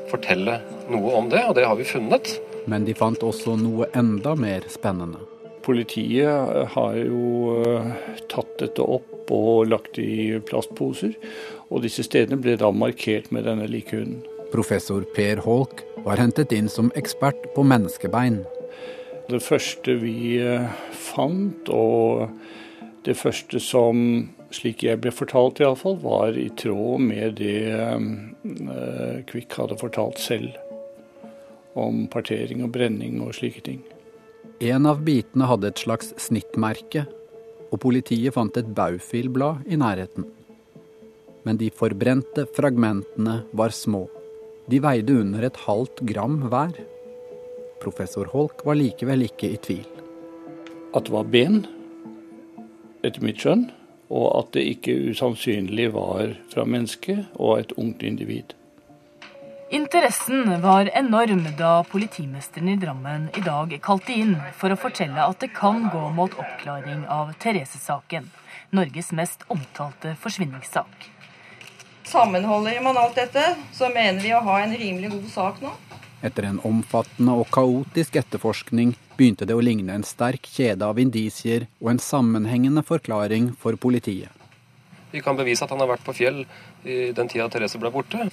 fortelle 0.09 0.61
noe 0.89 1.17
om 1.19 1.29
det, 1.33 1.43
og 1.45 1.57
det 1.59 1.67
har 1.67 1.77
vi 1.79 1.89
funnet. 1.89 2.39
Men 2.71 2.87
de 2.87 2.95
fant 2.97 3.23
også 3.25 3.57
noe 3.59 3.89
enda 3.99 4.35
mer 4.39 4.67
spennende. 4.71 5.21
Politiet 5.65 6.71
har 6.73 6.95
jo 6.97 7.59
eh, 7.61 7.89
tatt 8.31 8.55
dette 8.63 8.85
opp 8.85 9.29
og 9.35 9.69
lagt 9.69 9.99
det 9.99 10.07
i 10.07 10.29
plastposer, 10.49 11.13
og 11.69 11.85
disse 11.85 12.07
stedene 12.07 12.41
ble 12.41 12.57
da 12.61 12.71
markert 12.73 13.29
med 13.35 13.45
denne 13.49 13.69
likhunden. 13.69 14.23
Professor 14.49 15.05
Per 15.13 15.43
Holk 15.45 15.83
var 16.07 16.23
hentet 16.23 16.55
inn 16.57 16.71
som 16.73 16.89
ekspert 16.97 17.51
på 17.53 17.67
menneskebein. 17.69 18.41
Det 19.29 19.43
første 19.45 19.99
vi 20.01 20.39
eh, 20.41 20.71
fant, 20.97 21.69
og 21.69 22.31
det 23.05 23.19
første 23.21 23.61
som, 23.61 23.99
slik 24.55 24.85
jeg 24.87 25.01
ble 25.03 25.13
fortalt 25.13 25.61
iallfall, 25.63 25.99
var 26.03 26.39
i 26.39 26.49
tråd 26.59 27.05
med 27.05 27.39
det 27.41 27.61
eh, 27.75 29.21
Kvikk 29.29 29.59
hadde 29.61 29.79
fortalt 29.81 30.21
selv. 30.23 30.57
Om 31.79 32.07
partering 32.11 32.65
og 32.67 32.73
brenning 32.75 33.21
og 33.23 33.37
slike 33.37 33.63
ting. 33.67 33.83
En 34.65 34.89
av 34.91 35.05
bitene 35.07 35.47
hadde 35.47 35.71
et 35.71 35.85
slags 35.85 36.11
snittmerke, 36.19 37.05
og 37.69 37.79
politiet 37.85 38.35
fant 38.35 38.57
et 38.59 38.71
Baufil-blad 38.75 39.69
i 39.69 39.79
nærheten. 39.79 40.27
Men 41.47 41.61
de 41.61 41.69
forbrente 41.71 42.49
fragmentene 42.57 43.43
var 43.57 43.75
små. 43.77 44.07
De 44.69 44.81
veide 44.83 45.15
under 45.21 45.47
et 45.47 45.61
halvt 45.69 46.03
gram 46.09 46.41
hver. 46.51 46.75
Professor 47.79 48.29
Holk 48.33 48.65
var 48.67 48.77
likevel 48.81 49.29
ikke 49.29 49.53
i 49.55 49.61
tvil. 49.63 49.87
At 50.97 51.07
det 51.07 51.15
var 51.15 51.29
ben, 51.31 51.63
etter 53.07 53.23
mitt 53.23 53.39
skjønn, 53.39 53.69
og 54.09 54.29
at 54.39 54.55
det 54.57 54.65
ikke 54.75 54.97
usannsynlig 55.11 55.91
var 55.95 56.33
fra 56.53 56.65
menneske 56.65 57.21
og 57.37 57.61
et 57.61 57.75
ungt 57.77 58.03
individ. 58.03 58.55
Interessen 59.71 60.49
var 60.63 60.89
enorm 60.97 61.43
da 61.59 61.83
politimesteren 61.85 62.71
i 62.73 62.77
Drammen 62.81 63.27
i 63.37 63.43
dag 63.45 63.75
kalte 63.85 64.15
inn 64.17 64.33
for 64.57 64.73
å 64.73 64.79
fortelle 64.81 65.27
at 65.29 65.43
det 65.45 65.51
kan 65.53 65.91
gå 65.93 66.07
mot 66.17 66.33
oppklaring 66.41 67.03
av 67.13 67.35
Therese-saken, 67.43 68.31
Norges 68.73 69.13
mest 69.13 69.45
omtalte 69.53 70.15
forsvinningssak. 70.23 71.11
Sammenholder 72.09 72.81
man 72.81 72.97
alt 72.97 73.21
dette, 73.21 73.45
så 73.77 73.93
mener 73.93 74.25
vi 74.25 74.33
å 74.33 74.41
ha 74.49 74.63
en 74.63 74.73
rimelig 74.73 75.13
god 75.13 75.29
sak 75.35 75.61
nå. 75.61 75.75
Etter 76.25 76.49
en 76.49 76.59
omfattende 76.67 77.37
og 77.39 77.47
kaotisk 77.55 78.17
etterforskning 78.19 78.97
begynte 79.19 79.47
det 79.47 79.55
å 79.55 79.63
ligne 79.63 79.95
en 79.95 80.07
sterk 80.07 80.49
kjede 80.51 80.87
av 80.87 80.99
indisier 80.99 81.69
og 81.79 81.93
en 81.93 82.03
sammenhengende 82.03 82.83
forklaring 82.87 83.53
for 83.59 83.79
politiet. 83.79 84.33
Vi 85.13 85.23
kan 85.25 85.39
bevise 85.39 85.65
at 85.65 85.71
han 85.73 85.81
har 85.81 85.93
vært 85.95 86.05
på 86.05 86.17
fjell 86.17 86.43
i 86.85 86.99
den 87.17 87.31
tida 87.31 87.49
Therese 87.49 87.81
ble 87.81 87.93
borte. 87.95 88.29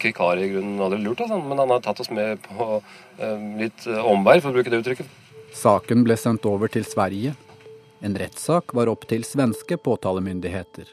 Kvikk 0.00 0.22
har 0.22 0.40
i 0.40 0.48
grunnen 0.50 0.80
aldri 0.82 1.02
lurt 1.02 1.20
oss, 1.26 1.34
men 1.34 1.58
han 1.58 1.70
har 1.70 1.82
tatt 1.84 2.00
oss 2.02 2.10
med 2.10 2.40
på 2.46 2.78
eh, 2.78 3.44
litt 3.60 3.86
eh, 3.86 4.00
omvei, 4.00 4.40
for 4.40 4.50
å 4.50 4.56
bruke 4.56 4.72
det 4.72 4.80
uttrykket. 4.82 5.20
Saken 5.54 6.02
ble 6.06 6.16
sendt 6.18 6.46
over 6.50 6.72
til 6.72 6.86
Sverige. 6.88 7.34
En 8.04 8.16
rettssak 8.18 8.74
var 8.74 8.90
opp 8.90 9.06
til 9.10 9.22
svenske 9.26 9.78
påtalemyndigheter. 9.78 10.88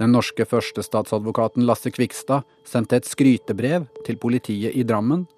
Den 0.00 0.10
norske 0.14 0.46
førstestatsadvokaten 0.48 1.66
Lasse 1.68 1.92
Kvikstad 1.94 2.42
sendte 2.66 2.98
et 2.98 3.06
skrytebrev 3.06 3.86
til 4.06 4.18
politiet 4.18 4.74
i 4.74 4.82
Drammen. 4.86 5.28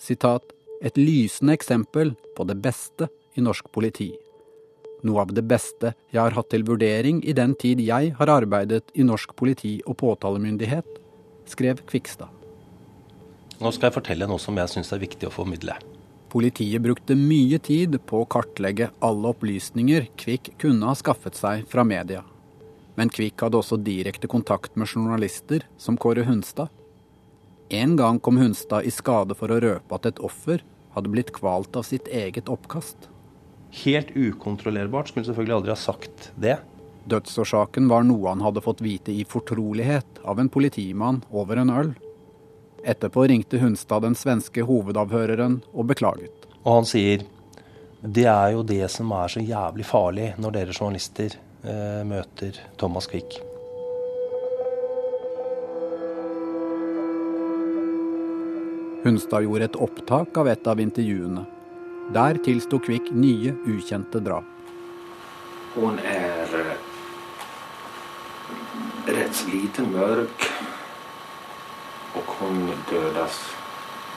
Sitat, 0.00 0.44
et 0.84 0.98
lysende 1.00 1.54
eksempel 1.56 2.12
på 2.36 2.44
det 2.44 2.58
beste 2.60 3.08
i 3.38 3.44
norsk 3.44 3.70
politi. 3.72 4.10
Noe 5.04 5.24
av 5.24 5.32
det 5.36 5.44
beste 5.48 5.94
jeg 6.12 6.20
har 6.20 6.36
hatt 6.36 6.50
til 6.52 6.64
vurdering 6.68 7.22
i 7.24 7.32
den 7.36 7.54
tid 7.60 7.80
jeg 7.84 8.12
har 8.18 8.32
arbeidet 8.32 8.84
i 8.94 9.04
norsk 9.04 9.34
politi 9.36 9.78
og 9.84 9.98
påtalemyndighet, 10.00 10.88
skrev 11.48 11.80
Kvikstad. 11.88 12.28
Nå 13.60 13.70
skal 13.72 13.88
jeg 13.88 13.96
fortelle 13.96 14.28
noe 14.28 14.42
som 14.42 14.56
jeg 14.58 14.72
syns 14.72 14.92
er 14.92 15.02
viktig 15.02 15.28
å 15.28 15.32
formidle. 15.32 15.76
Politiet 16.32 16.82
brukte 16.82 17.14
mye 17.14 17.60
tid 17.62 18.00
på 18.08 18.24
å 18.24 18.28
kartlegge 18.28 18.90
alle 19.04 19.30
opplysninger 19.30 20.08
Kvikk 20.18 20.56
kunne 20.58 20.88
ha 20.90 20.96
skaffet 20.98 21.38
seg 21.38 21.68
fra 21.70 21.84
media. 21.86 22.24
Men 22.94 23.10
Kvikk 23.10 23.42
hadde 23.42 23.58
også 23.58 23.78
direkte 23.82 24.30
kontakt 24.30 24.76
med 24.78 24.88
journalister 24.88 25.66
som 25.78 25.98
Kåre 25.98 26.24
Hunstad. 26.28 26.70
En 27.74 27.96
gang 27.96 28.20
kom 28.20 28.38
Hunstad 28.38 28.86
i 28.86 28.92
skade 28.94 29.34
for 29.34 29.50
å 29.50 29.58
røpe 29.62 29.96
at 29.96 30.06
et 30.06 30.20
offer 30.22 30.62
hadde 30.94 31.10
blitt 31.10 31.32
kvalt 31.34 31.74
av 31.76 31.86
sitt 31.88 32.06
eget 32.06 32.50
oppkast. 32.52 33.08
Helt 33.82 34.12
ukontrollerbart, 34.14 35.10
skulle 35.10 35.26
selvfølgelig 35.26 35.56
aldri 35.56 35.74
ha 35.74 35.80
sagt 35.80 36.30
det. 36.38 36.58
Dødsårsaken 37.10 37.88
var 37.90 38.06
noe 38.06 38.30
han 38.30 38.44
hadde 38.44 38.62
fått 38.64 38.84
vite 38.84 39.12
i 39.12 39.24
fortrolighet 39.28 40.22
av 40.24 40.38
en 40.40 40.48
politimann 40.48 41.24
over 41.34 41.60
en 41.60 41.72
øl. 41.74 41.94
Etterpå 42.84 43.26
ringte 43.28 43.58
Hunstad 43.58 44.04
den 44.04 44.14
svenske 44.16 44.62
hovedavhøreren 44.68 45.62
og 45.72 45.88
beklaget. 45.90 46.46
Og 46.62 46.78
han 46.78 46.88
sier 46.88 47.24
det 48.04 48.26
er 48.28 48.52
jo 48.52 48.62
det 48.68 48.84
som 48.92 49.12
er 49.16 49.32
så 49.32 49.40
jævlig 49.40 49.86
farlig 49.88 50.30
når 50.36 50.56
dere 50.58 50.76
journalister 50.76 51.38
møter 51.64 52.58
Thomas 52.76 53.08
Quick. 53.08 53.38
Hunstad 59.04 59.44
gjorde 59.44 59.66
et 59.68 59.76
opptak 59.84 60.38
av 60.40 60.48
et 60.48 60.68
av 60.68 60.80
intervjuene. 60.80 61.42
Der 62.16 62.38
tilsto 62.44 62.78
Kvikk 62.80 63.10
nye, 63.12 63.52
ukjente 63.68 64.20
drap. 64.24 64.48
Hun 65.74 65.98
er 66.08 66.54
eh, 66.56 66.72
rett 69.12 69.42
liten, 69.50 69.90
mørk, 69.92 70.48
og 72.16 72.32
hun 72.38 72.64
dødes 72.88 73.40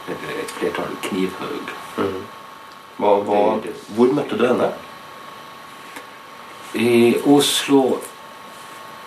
med 0.07 0.27
et 0.37 0.55
flertall 0.55 0.95
knivhugg. 1.09 1.75
Mm. 1.99 2.19
Hva, 2.97 3.15
hva, 3.27 3.41
hvor 3.97 4.15
møtte 4.15 4.39
du 4.39 4.47
henne? 4.47 4.71
I 6.75 7.15
Oslo 7.23 7.99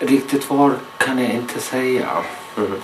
Riktig 0.01 0.41
var 0.49 0.79
kan 0.97 1.19
jeg 1.21 1.43
ikke 1.43 1.61
si. 1.61 1.99
Mm. 2.57 2.79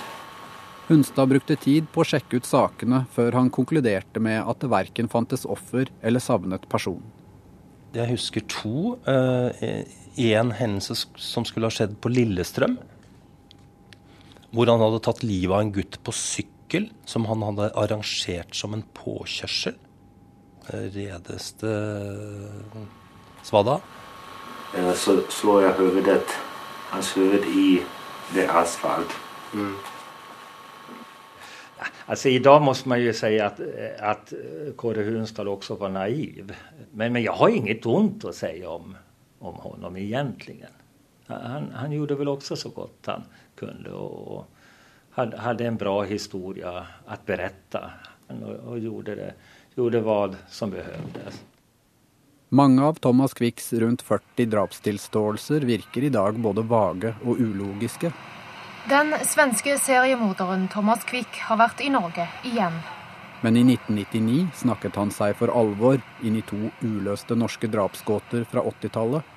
Hunstad 0.86 1.32
brukte 1.32 1.56
tid 1.58 1.88
på 1.90 2.04
å 2.04 2.06
sjekke 2.06 2.38
ut 2.38 2.46
sakene 2.46 3.00
før 3.10 3.34
han 3.34 3.50
konkluderte 3.50 4.22
med 4.22 4.38
at 4.38 4.62
det 4.62 4.70
verken 4.70 5.10
fantes 5.10 5.42
offer 5.50 5.90
eller 5.98 6.22
savnet 6.22 6.68
person. 6.70 7.02
Jeg 7.96 8.12
husker 8.12 8.46
to. 8.46 8.94
Én 9.08 10.52
uh, 10.52 10.56
hendelse 10.60 10.94
som 11.18 11.46
skulle 11.48 11.66
ha 11.66 11.74
skjedd 11.74 11.98
på 11.98 12.12
Lillestrøm. 12.12 12.78
Hvor 14.54 14.70
han 14.70 14.86
hadde 14.86 15.02
tatt 15.04 15.26
livet 15.26 15.58
av 15.58 15.66
en 15.66 15.74
gutt 15.74 15.98
på 16.06 16.14
sykkel 16.14 16.92
som 17.08 17.26
han 17.28 17.42
hadde 17.50 17.72
arrangert 17.74 18.54
som 18.54 18.78
en 18.78 18.86
påkjørsel. 18.94 19.74
Redeste 20.70 21.72
svada. 23.42 23.80
Så 24.94 25.20
slår 25.28 25.62
jeg 25.62 25.72
hodet 25.72 26.34
hans 26.90 27.16
huvud 27.16 27.44
i 27.46 27.82
det 28.34 28.48
asfalt. 28.50 29.12
Mm. 29.54 29.76
Alltså 32.06 32.28
idag 32.28 32.62
måste 32.62 32.88
man 32.88 33.00
ju 33.00 33.12
säga 33.12 33.46
att, 33.46 33.60
att 34.00 34.32
Kåre 34.76 35.02
Hunstad 35.02 35.48
också 35.48 35.74
var 35.74 35.88
naiv. 35.88 36.54
Men, 36.92 37.12
men 37.12 37.22
jag 37.22 37.32
har 37.32 37.48
inget 37.48 37.86
ont 37.86 38.24
att 38.24 38.34
säga 38.34 38.70
om, 38.70 38.96
om 39.38 39.54
honom 39.54 39.96
egentligen. 39.96 40.70
Han, 41.26 41.70
han 41.74 41.92
gjorde 41.92 42.14
väl 42.14 42.28
också 42.28 42.56
så 42.56 42.68
gott 42.68 43.06
han 43.06 43.22
kunde 43.56 43.90
och, 43.90 44.46
hade, 45.10 45.36
hade 45.36 45.66
en 45.66 45.76
bra 45.76 46.02
historia 46.02 46.86
att 47.06 47.26
berätta. 47.26 47.90
Och, 48.26 48.70
och 48.70 48.78
gjorde, 48.78 49.14
det, 49.14 49.34
gjorde 49.74 50.00
vad 50.00 50.36
som 50.48 50.70
behövdes. 50.70 51.42
Mange 52.50 52.82
av 52.82 52.94
Thomas 52.94 53.34
Quicks 53.34 53.72
rundt 53.72 54.02
40 54.02 54.46
drapstilståelser 54.46 55.60
virker 55.60 56.04
i 56.04 56.08
dag 56.08 56.38
både 56.40 56.62
vage 56.64 57.10
og 57.20 57.36
ulogiske. 57.36 58.08
Den 58.88 59.12
svenske 59.28 59.74
seriemorderen 59.76 60.64
Thomas 60.72 61.04
Quick 61.04 61.42
har 61.44 61.60
vært 61.60 61.82
i 61.84 61.90
Norge 61.92 62.24
igjen. 62.48 62.78
Men 63.44 63.58
i 63.60 63.66
1999 63.66 64.46
snakket 64.62 64.96
han 64.96 65.12
seg 65.12 65.36
for 65.36 65.52
alvor 65.52 66.00
inn 66.24 66.40
i 66.40 66.46
to 66.48 66.72
uløste 66.80 67.36
norske 67.36 67.68
drapsgåter 67.68 68.48
fra 68.48 68.64
80-tallet. 68.64 69.28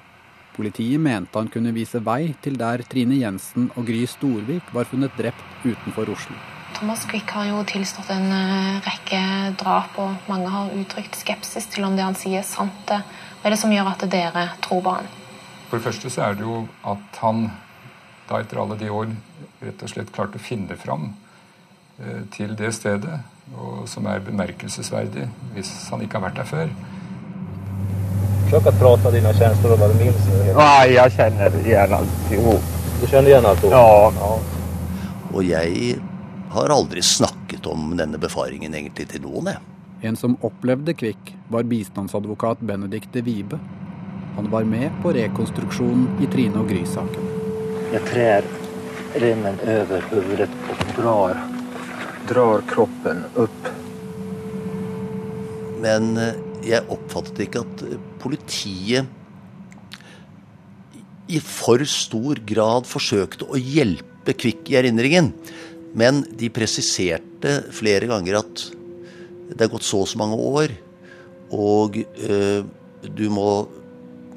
Politiet 0.55 1.03
mente 1.03 1.35
han 1.35 1.51
kunne 1.51 1.75
vise 1.75 1.99
vei 1.99 2.31
til 2.39 2.55
der 2.55 2.87
Trine 2.87 3.19
Jensen 3.19 3.67
og 3.75 3.91
Gry 3.91 4.05
Storvik 4.07 4.71
var 4.71 4.87
funnet 4.87 5.19
drept 5.19 5.67
utenfor 5.67 6.15
Oslo. 6.15 6.39
Thomas 6.81 7.05
Quick 7.05 7.29
har 7.29 7.45
jo 7.45 7.59
tilstått 7.69 8.07
en 8.09 8.31
rekke 8.81 9.17
drap, 9.61 9.99
og 10.01 10.23
mange 10.25 10.49
har 10.49 10.71
uttrykt 10.73 11.13
skepsis 11.13 11.67
til 11.69 11.85
om 11.85 11.93
det 11.93 12.01
han 12.01 12.17
sier 12.17 12.39
er 12.39 12.47
sant. 12.47 12.89
Hva 12.89 13.45
er 13.45 13.53
det 13.53 13.59
som 13.61 13.69
gjør 13.69 13.91
at 13.91 14.05
dere 14.09 14.47
tror 14.65 14.81
på 14.81 14.95
han? 14.95 15.11
For 15.69 15.77
det 15.77 15.85
første 15.85 16.09
så 16.09 16.23
er 16.25 16.39
det 16.39 16.47
jo 16.47 16.63
at 16.89 17.21
han 17.21 17.45
da 18.31 18.41
etter 18.41 18.63
alle 18.63 18.79
de 18.81 18.89
år 18.89 19.13
rett 19.61 19.85
og 19.85 19.93
slett 19.93 20.09
klarte 20.15 20.41
å 20.41 20.47
finne 20.47 20.73
fram 20.73 21.11
eh, 22.01 22.25
til 22.33 22.57
det 22.57 22.73
stedet, 22.73 23.21
og 23.53 23.85
som 23.85 24.09
er 24.09 24.25
bemerkelsesverdig 24.25 25.29
hvis 25.53 25.75
han 25.93 26.01
ikke 26.01 26.17
har 26.17 26.31
vært 26.31 26.41
der 26.41 26.49
før. 26.55 26.77
Försök 28.49 28.73
att 28.73 28.79
prata 28.79 29.11
dina 29.11 29.33
känslor 29.33 29.73
och 29.73 29.79
vad 29.79 29.93
du 29.93 30.03
minns. 30.03 30.27
Nej, 30.55 30.93
jag 30.93 31.11
känner 31.11 31.65
igen 31.65 31.93
alltihop. 31.93 32.63
Du 33.01 33.07
känner 33.07 33.29
igjen 33.29 33.45
alltihop? 33.45 33.73
Ja. 33.73 34.13
ja. 34.19 34.39
Og 35.33 35.43
jeg 35.43 36.01
har 36.51 36.73
aldri 36.73 37.01
snakket 37.01 37.65
om 37.69 37.93
denne 37.97 38.19
befaringen 38.19 38.75
egentlig 38.75 39.07
til 39.11 39.23
noen, 39.23 39.53
jeg. 39.53 39.67
En 40.01 40.17
som 40.17 40.33
opplevde 40.45 40.95
Kvikk, 40.97 41.35
var 41.53 41.67
bistandsadvokat 41.69 42.63
Benedicte 42.65 43.21
Vibe. 43.21 43.59
Han 44.35 44.49
var 44.51 44.65
med 44.65 44.89
på 45.03 45.13
rekonstruksjonen 45.13 46.23
i 46.23 46.29
Trine 46.31 46.63
og 46.63 46.71
Gry-saken. 46.71 47.29
Jeg 47.91 48.03
trer 48.07 48.47
remmen 49.21 49.59
over 49.67 50.05
hodet 50.09 50.49
og 50.71 50.83
drar, 50.97 51.41
drar 52.31 52.63
kroppen 52.71 53.25
opp. 53.39 53.71
Men 55.83 56.13
jeg 56.65 56.87
oppfattet 56.93 57.45
ikke 57.47 57.65
at 57.65 57.83
politiet 58.21 59.09
i 61.31 61.39
for 61.43 61.83
stor 61.87 62.41
grad 62.47 62.87
forsøkte 62.89 63.47
å 63.47 63.59
hjelpe 63.59 64.35
Kvikk 64.37 64.69
i 64.69 64.77
erindringen. 64.77 65.31
Men 65.97 66.23
de 66.37 66.49
presiserte 66.53 67.57
flere 67.75 68.07
ganger 68.07 68.39
at 68.39 68.63
det 69.51 69.65
er 69.65 69.71
gått 69.73 69.83
så 69.83 70.05
og 70.05 70.09
så 70.09 70.19
mange 70.21 70.37
år, 70.39 70.73
og 71.51 71.97
eh, 71.99 72.61
du 73.03 73.25
må 73.33 73.47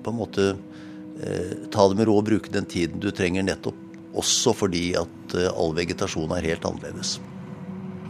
på 0.02 0.10
en 0.10 0.18
måte 0.18 0.48
eh, 0.50 1.52
ta 1.70 1.86
det 1.88 1.98
med 2.00 2.08
råd 2.08 2.24
og 2.24 2.28
bruke 2.30 2.52
den 2.52 2.66
tiden 2.66 3.02
du 3.02 3.12
trenger 3.14 3.46
nettopp 3.46 3.78
også 4.18 4.54
fordi 4.56 4.88
at 4.98 5.36
eh, 5.38 5.50
all 5.50 5.74
vegetasjon 5.76 6.34
er 6.34 6.50
helt 6.50 6.66
annerledes. 6.66 7.18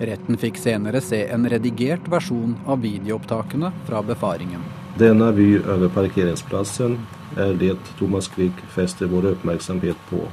Retten 0.00 0.38
fikk 0.40 0.57
senere 0.59 1.02
se 1.04 1.20
en 1.30 1.46
redigert 1.50 2.09
versjon 2.11 2.57
av 2.66 2.80
videoopptakene 2.83 3.70
fra 3.87 4.00
befaringen. 4.02 4.64
Denne 4.98 5.30
by 5.35 5.48
over 5.61 5.92
parkeringsplassen 5.94 6.96
er 7.38 7.54
det 7.59 7.76
Thomas 7.98 8.28
Quick 8.30 8.59
fester 8.74 9.11
vår 9.11 9.33
oppmerksomhet 9.35 10.00
på. 10.11 10.24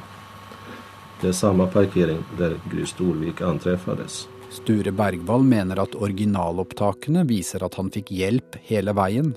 Det 1.21 1.29
er 1.29 1.35
samme 1.37 1.67
parkering 1.69 2.23
der 2.39 2.55
Gry 2.71 2.81
Storvik 2.89 3.43
antreffes. 3.45 4.23
Sture 4.49 4.89
Bergvall 4.89 5.43
mener 5.45 5.77
at 5.83 5.93
originalopptakene 5.93 7.21
viser 7.29 7.61
at 7.61 7.77
han 7.77 7.91
fikk 7.93 8.09
hjelp 8.17 8.57
hele 8.65 8.95
veien. 8.97 9.29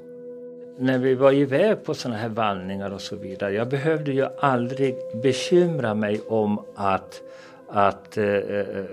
Når 0.81 1.03
vi 1.03 1.12
var 1.20 1.37
i 1.37 1.44
vei 1.44 1.75
på 1.77 1.92
sånne 1.92 2.23
her 2.23 2.33
vandringer 2.35 2.97
og 2.97 3.03
så 3.05 3.18
videre, 3.20 3.53
jeg 3.59 3.68
behøvde 3.70 4.16
jo 4.16 4.31
aldri 4.49 4.94
bekymre 5.23 5.92
meg 5.94 6.25
om 6.33 6.57
at, 6.81 7.20
at 7.68 8.16
uh, 8.16 8.88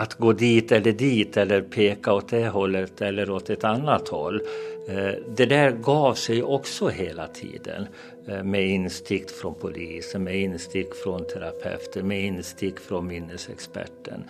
att 0.00 0.14
gå 0.14 0.32
dit 0.32 0.72
eller 0.72 0.92
dit 0.92 1.36
eller 1.36 1.60
peke 1.60 2.10
åt 2.10 2.28
det 2.28 2.48
hållet 2.48 3.00
eller 3.02 3.30
åt 3.30 3.50
et 3.50 3.64
annet 3.64 4.08
håll. 4.08 4.40
Det 5.36 5.46
der 5.50 5.74
gav 5.82 6.14
seg 6.14 6.44
også 6.46 6.92
hele 6.94 7.26
tiden 7.34 7.88
med 8.44 8.68
instick 8.68 9.30
från 9.30 9.54
polisen, 9.54 10.24
med 10.24 10.36
instick 10.36 10.94
från 10.94 11.26
terapeuter, 11.26 12.02
med 12.02 12.24
instick 12.24 12.80
från 12.80 13.06
minnesexperten. 13.06 14.24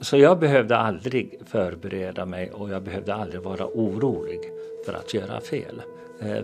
Så 0.00 0.16
jag 0.16 0.38
behövde 0.38 0.76
aldrig 0.76 1.40
förbereda 1.46 2.26
mig 2.26 2.50
och 2.50 2.70
jag 2.70 2.82
behövde 2.82 3.14
aldrig 3.14 3.42
vara 3.42 3.66
orolig 3.66 4.40
för 4.86 4.92
att 4.92 5.14
göra 5.14 5.40
fel. 5.40 5.82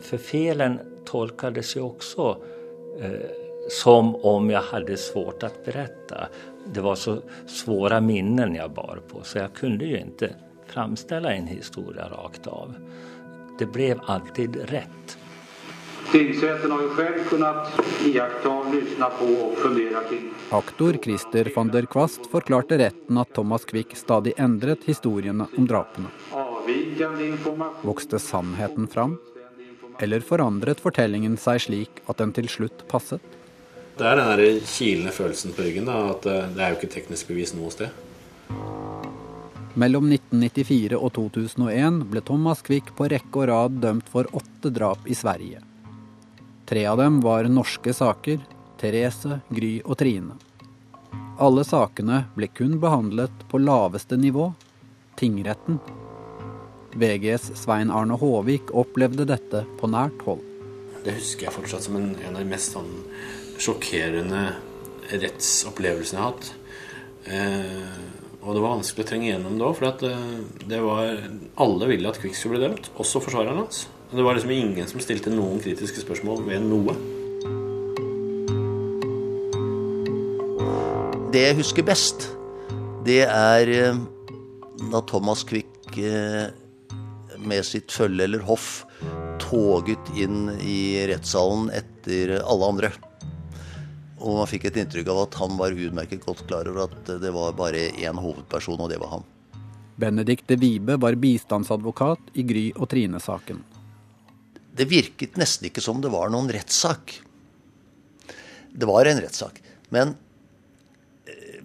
För 0.00 0.18
felen 0.18 0.78
tolkades 1.04 1.76
ju 1.76 1.80
också 1.80 2.36
som 3.70 4.16
om 4.16 4.50
jeg 4.50 4.62
hadde 4.72 4.96
svårt 4.96 5.44
å 5.44 5.50
berette. 5.64 6.28
Det 6.66 6.80
var 6.80 6.94
så 6.94 7.20
svåre 7.46 8.00
minnen 8.00 8.54
jeg 8.54 8.70
bar 8.74 9.00
på, 9.08 9.22
så 9.24 9.44
jeg 9.44 9.54
kunne 9.60 9.86
jo 9.86 10.00
ikke 10.00 10.32
framställa 10.70 11.34
en 11.34 11.46
historie 11.46 12.04
rakt 12.10 12.46
av. 12.46 12.74
det 13.60 13.66
ble 13.68 13.94
alltid 14.08 14.56
rett. 14.70 15.16
Tingsrätten 16.12 16.70
har 16.70 16.82
jo 16.82 16.94
selv 16.96 17.24
kunnet 17.28 17.66
iaktta, 18.04 18.70
lyssna 18.72 19.10
på 19.10 19.24
och 19.24 19.58
fundere 19.58 20.00
kring. 20.08 20.30
Aktor 20.50 20.96
Christer 21.04 21.52
van 21.54 21.68
der 21.68 21.86
Kvast 21.86 22.26
forklarte 22.30 22.78
retten 22.78 23.18
at 23.18 23.34
Thomas 23.34 23.64
Quick 23.64 23.96
stadig 23.96 24.32
endret 24.36 24.78
historiene 24.84 25.46
om 25.56 25.66
drapene. 25.66 26.10
Vokste 27.82 28.18
sannheten 28.18 28.88
fram? 28.88 29.18
Eller 30.00 30.20
forandret 30.20 30.80
fortellingen 30.80 31.36
seg 31.38 31.62
slik 31.62 32.02
at 32.06 32.18
den 32.18 32.34
til 32.34 32.50
slutt 32.50 32.82
passet? 32.90 33.22
Det 33.94 34.10
er 34.10 34.18
den 34.18 34.34
der 34.34 34.60
kilende 34.66 35.14
følelsen 35.14 35.54
på 35.54 35.62
ryggen, 35.62 35.86
da, 35.86 36.10
at 36.10 36.26
eh, 36.26 36.50
det 36.56 36.64
er 36.64 36.74
jo 36.74 36.80
ikke 36.80 36.94
teknisk 36.96 37.30
bevis 37.30 37.54
noe 37.54 37.70
sted. 37.70 37.94
Mellom 39.78 40.10
1994 40.10 40.98
og 40.98 41.12
2001 41.14 42.06
ble 42.10 42.26
Thomas 42.26 42.66
Quick 42.66 42.90
på 42.98 43.06
rekke 43.12 43.44
og 43.44 43.50
rad 43.54 43.82
dømt 43.84 44.10
for 44.10 44.26
åtte 44.34 44.74
drap 44.74 45.06
i 45.06 45.14
Sverige. 45.14 45.69
Tre 46.70 46.86
av 46.86 47.00
dem 47.02 47.20
var 47.20 47.44
norske 47.50 47.90
saker. 47.90 48.38
Therese, 48.78 49.40
Gry 49.50 49.80
og 49.82 49.96
Trine. 49.98 50.36
Alle 51.42 51.64
sakene 51.66 52.20
ble 52.36 52.46
kun 52.46 52.76
behandlet 52.78 53.42
på 53.50 53.58
laveste 53.58 54.14
nivå, 54.14 54.52
tingretten. 55.18 55.80
VGs 56.94 57.48
Svein 57.58 57.90
Arne 57.90 58.14
Håvik 58.22 58.70
opplevde 58.70 59.26
dette 59.26 59.64
på 59.82 59.90
nært 59.90 60.22
hold. 60.28 60.46
Det 61.02 61.18
husker 61.18 61.48
jeg 61.48 61.56
fortsatt 61.58 61.88
som 61.88 61.98
en, 61.98 62.12
en 62.22 62.36
av 62.36 62.44
de 62.44 62.48
mest 62.54 62.78
sånn, 62.78 62.94
sjokkerende 63.58 64.46
rettsopplevelsene 65.10 66.20
jeg 66.20 66.22
har 66.22 66.34
hatt. 66.36 66.52
Eh, 67.34 68.02
og 68.44 68.54
det 68.54 68.62
var 68.62 68.76
vanskelig 68.76 69.08
å 69.08 69.10
trenge 69.10 69.32
gjennom 69.32 69.58
da, 69.58 69.74
for 69.74 69.90
at, 69.90 70.06
eh, 70.06 70.66
det 70.70 70.84
var, 70.86 71.16
alle 71.66 71.90
ville 71.90 72.14
at 72.14 72.22
Kvikk 72.22 72.38
skulle 72.38 72.60
bli 72.60 72.68
dømt, 72.68 72.94
også 72.94 73.26
forsvareren 73.26 73.66
hans. 73.66 73.88
Det 74.12 74.22
var 74.22 74.34
liksom 74.34 74.50
ingen 74.50 74.88
som 74.90 75.00
stilte 75.00 75.30
noen 75.30 75.60
kritiske 75.62 76.02
spørsmål 76.02 76.42
ved 76.48 76.64
noe. 76.66 76.96
Det 81.30 81.44
jeg 81.44 81.58
husker 81.60 81.86
best, 81.86 82.26
det 83.06 83.22
er 83.28 83.70
eh, 83.70 84.00
da 84.90 85.02
Thomas 85.06 85.44
Quick 85.46 85.94
eh, 85.94 86.50
med 87.38 87.62
sitt 87.68 87.94
følge 87.94 88.26
eller 88.26 88.42
hoff 88.50 88.82
toget 89.38 90.10
inn 90.18 90.48
i 90.58 91.06
rettssalen 91.06 91.70
etter 91.70 92.40
alle 92.40 92.74
andre. 92.74 92.92
Og 94.18 94.42
man 94.42 94.50
fikk 94.50 94.66
et 94.68 94.82
inntrykk 94.82 95.14
av 95.14 95.24
at 95.28 95.38
han 95.38 95.54
var 95.60 95.78
utmerket 95.86 96.26
godt 96.26 96.42
klar 96.50 96.66
over 96.66 96.88
at 96.90 97.14
det 97.22 97.30
var 97.34 97.54
bare 97.54 97.92
én 97.94 98.18
hovedperson, 98.18 98.82
og 98.82 98.90
det 98.90 98.98
var 98.98 99.20
han. 99.20 99.28
Benedicte 100.00 100.58
Wibe 100.58 100.98
var 100.98 101.14
bistandsadvokat 101.14 102.34
i 102.34 102.42
Gry 102.48 102.70
og 102.74 102.90
Trine-saken. 102.90 103.69
Det 104.76 104.86
virket 104.90 105.38
nesten 105.40 105.68
ikke 105.68 105.82
som 105.82 106.00
det 106.02 106.12
var 106.12 106.30
noen 106.32 106.50
rettssak. 106.52 107.16
Det 108.70 108.86
var 108.86 109.08
en 109.08 109.20
rettssak. 109.22 109.58
Men 109.90 110.14
eh, 111.26 111.58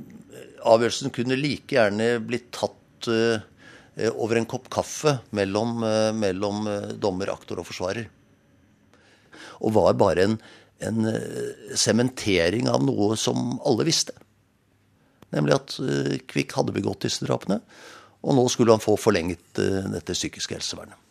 avgjørelsen 0.65 1.13
kunne 1.13 1.38
like 1.38 1.78
gjerne 1.78 2.15
blitt 2.26 2.50
tatt 2.56 3.10
eh, 3.12 4.10
over 4.12 4.39
en 4.39 4.50
kopp 4.50 4.68
kaffe 4.74 5.20
mellom, 5.38 5.78
eh, 5.86 6.12
mellom 6.18 6.65
dommer, 7.02 7.32
aktor 7.36 7.62
og 7.62 7.70
forsvarer. 7.70 8.10
Og 9.62 9.76
var 9.78 9.96
bare 9.96 10.26
en 10.84 11.06
sementering 11.80 12.68
av 12.68 12.84
noe 12.84 13.15
som 13.18 13.56
alle 13.63 13.86
visste. 13.88 14.12
Nemlig 15.32 15.56
at 15.56 15.78
Kvikk 16.28 16.58
hadde 16.58 16.76
begått 16.76 17.06
disse 17.08 17.24
drapene. 17.24 17.62
Og 18.26 18.36
nå 18.36 18.44
skulle 18.52 18.76
han 18.76 18.84
få 18.84 18.98
forlenget 19.00 19.56
dette 19.56 20.18
psykiske 20.18 20.58
helsevernet. 20.58 21.05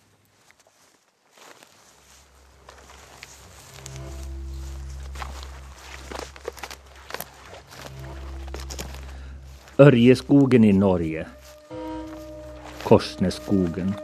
Ørjeskogen 9.78 10.64
i 10.64 10.72
Norge. 10.72 11.24
Korsneskogen. 12.84 13.94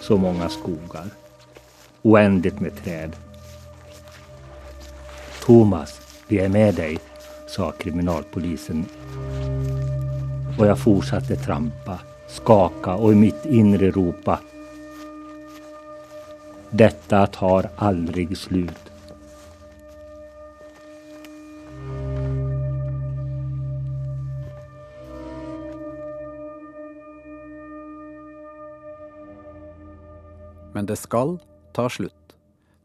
Så 0.00 0.18
mange 0.20 0.48
skogar. 0.52 1.06
Uendelig 2.02 2.60
med 2.60 2.76
trær. 2.82 3.16
Thomas, 5.40 5.96
vi 6.28 6.42
er 6.44 6.52
med 6.52 6.76
deg, 6.76 7.00
sa 7.48 7.70
kriminalpolisen. 7.80 8.84
Og 10.58 10.66
jeg 10.68 10.80
fortsatte 10.84 11.40
trampa, 11.40 12.02
skaka 12.28 13.00
og 13.00 13.16
i 13.16 13.22
mitt 13.24 13.48
indre 13.48 13.88
ropa. 13.96 14.42
Dette 16.76 17.26
tar 17.40 17.72
aldri 17.80 18.28
slutt. 18.36 18.83
Men 30.74 30.86
det 30.90 30.98
skal 31.00 31.38
ta 31.74 31.88
slutt, 31.90 32.34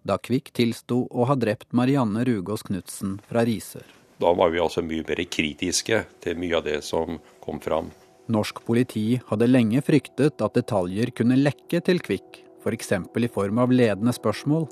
da 0.06 0.18
Kvikk 0.22 0.54
tilsto 0.56 1.04
å 1.10 1.26
ha 1.30 1.36
drept 1.36 1.74
Marianne 1.76 2.24
Rugås 2.28 2.64
Knutsen 2.68 3.18
fra 3.30 3.44
Risør. 3.48 3.86
Da 4.20 4.34
var 4.36 4.52
vi 4.52 4.60
altså 4.60 4.84
mye 4.84 5.06
mer 5.08 5.24
kritiske 5.32 6.04
til 6.24 6.40
mye 6.40 6.58
av 6.60 6.66
det 6.68 6.82
som 6.84 7.20
kom 7.44 7.62
fram. 7.64 7.92
Norsk 8.30 8.62
politi 8.66 9.20
hadde 9.30 9.48
lenge 9.50 9.82
fryktet 9.82 10.44
at 10.46 10.58
detaljer 10.58 11.10
kunne 11.18 11.40
lekke 11.40 11.82
til 11.86 12.02
Kvikk, 12.04 12.44
f.eks. 12.62 12.92
For 13.10 13.26
i 13.26 13.32
form 13.32 13.62
av 13.64 13.74
ledende 13.74 14.14
spørsmål. 14.14 14.68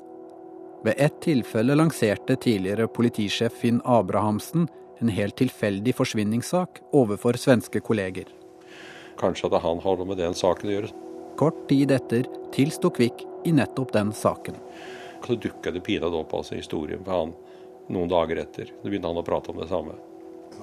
Ved 0.84 0.94
ett 1.02 1.16
tilfelle 1.24 1.74
lanserte 1.74 2.36
tidligere 2.38 2.86
politisjef 2.86 3.56
Finn 3.64 3.80
Abrahamsen 3.84 4.68
en 5.00 5.10
helt 5.14 5.36
tilfeldig 5.38 5.94
forsvinningssak 5.96 6.82
overfor 6.96 7.38
svenske 7.40 7.82
kolleger. 7.84 8.30
Kanskje 9.18 9.50
at 9.50 9.62
han 9.64 9.82
har 9.82 9.98
noe 9.98 10.08
med 10.12 10.20
den 10.20 10.36
saken 10.38 10.70
å 10.70 10.74
gjøre. 10.76 10.94
Kort 11.38 11.68
tid 11.68 11.90
etter 11.94 12.26
tilsto 12.50 12.90
Kvikk 12.90 13.22
i 13.46 13.52
nettopp 13.52 13.92
den 13.92 14.12
saken. 14.12 14.54
Så 15.26 15.36
dukka 15.38 15.70
det 15.70 15.84
pinadø 15.86 16.24
opp 16.24 16.34
altså 16.34 16.56
historien 16.58 17.04
på 17.06 17.14
han 17.14 17.34
noen 17.94 18.10
dager 18.10 18.40
etter. 18.42 18.72
Da 18.82 18.88
begynte 18.88 19.06
han 19.12 19.20
å 19.20 19.22
prate 19.26 19.52
om 19.52 19.60
det 19.62 19.68
samme. 19.70 19.94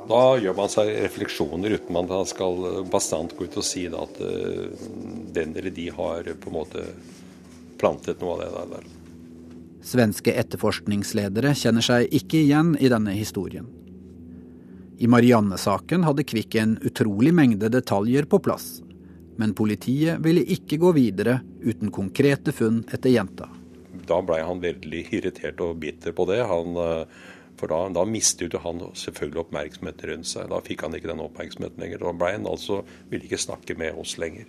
Da 0.09 0.19
gjør 0.35 0.57
man 0.57 0.69
seg 0.69 0.91
refleksjoner 1.05 1.77
uten 1.77 1.95
at 2.01 2.11
man 2.11 2.27
skal 2.27 2.59
bastant 2.91 3.37
gå 3.37 3.47
ut 3.47 3.55
og 3.55 3.63
si 3.65 3.85
at 3.87 4.19
uh, 4.19 4.67
den 5.37 5.55
eller 5.55 5.71
de 5.71 5.87
har 5.95 6.27
på 6.27 6.51
en 6.51 6.57
måte 6.57 6.83
plantet 7.79 8.19
noe 8.19 8.35
av 8.35 8.43
det 8.43 8.67
der. 8.75 8.91
Svenske 9.85 10.33
etterforskningsledere 10.35 11.53
kjenner 11.55 11.85
seg 11.85 12.11
ikke 12.19 12.41
igjen 12.41 12.75
i 12.83 12.91
denne 12.91 13.15
historien. 13.15 13.71
I 14.99 15.07
Marianne-saken 15.11 16.03
hadde 16.03 16.27
Kvikk 16.27 16.59
en 16.59 16.75
utrolig 16.83 17.31
mengde 17.35 17.71
detaljer 17.71 18.27
på 18.27 18.43
plass 18.43 18.81
men 19.35 19.53
politiet 19.57 20.21
ville 20.23 20.43
ikke 20.55 20.79
gå 20.81 20.91
videre 20.95 21.39
uten 21.63 21.91
konkrete 21.93 22.53
funn 22.55 22.83
etter 22.93 23.13
jenta. 23.13 23.49
Da 24.05 24.19
blei 24.21 24.41
han 24.45 24.61
veldig 24.61 25.05
irritert 25.17 25.61
og 25.65 25.79
bitter 25.81 26.13
på 26.15 26.27
det. 26.29 26.41
Han, 26.45 26.75
eh, 26.77 27.31
for 27.59 27.71
da, 27.71 27.79
da 27.95 28.03
mistet 28.07 28.53
han 28.61 28.83
selvfølgelig 28.93 29.45
oppmerksomhet 29.45 30.03
rundt 30.09 30.29
seg. 30.29 30.51
Da 30.51 30.61
fikk 30.63 30.85
han 30.85 30.97
ikke 30.97 31.11
den 31.11 31.23
oppmerksomheten 31.23 31.81
lenger. 31.81 32.03
Da 32.03 32.13
blei 32.13 32.35
han 32.35 32.49
altså, 32.49 32.83
ville 33.09 33.27
ikke 33.27 33.41
snakke 33.41 33.77
med 33.79 33.97
oss 33.97 34.17
lenger. 34.21 34.45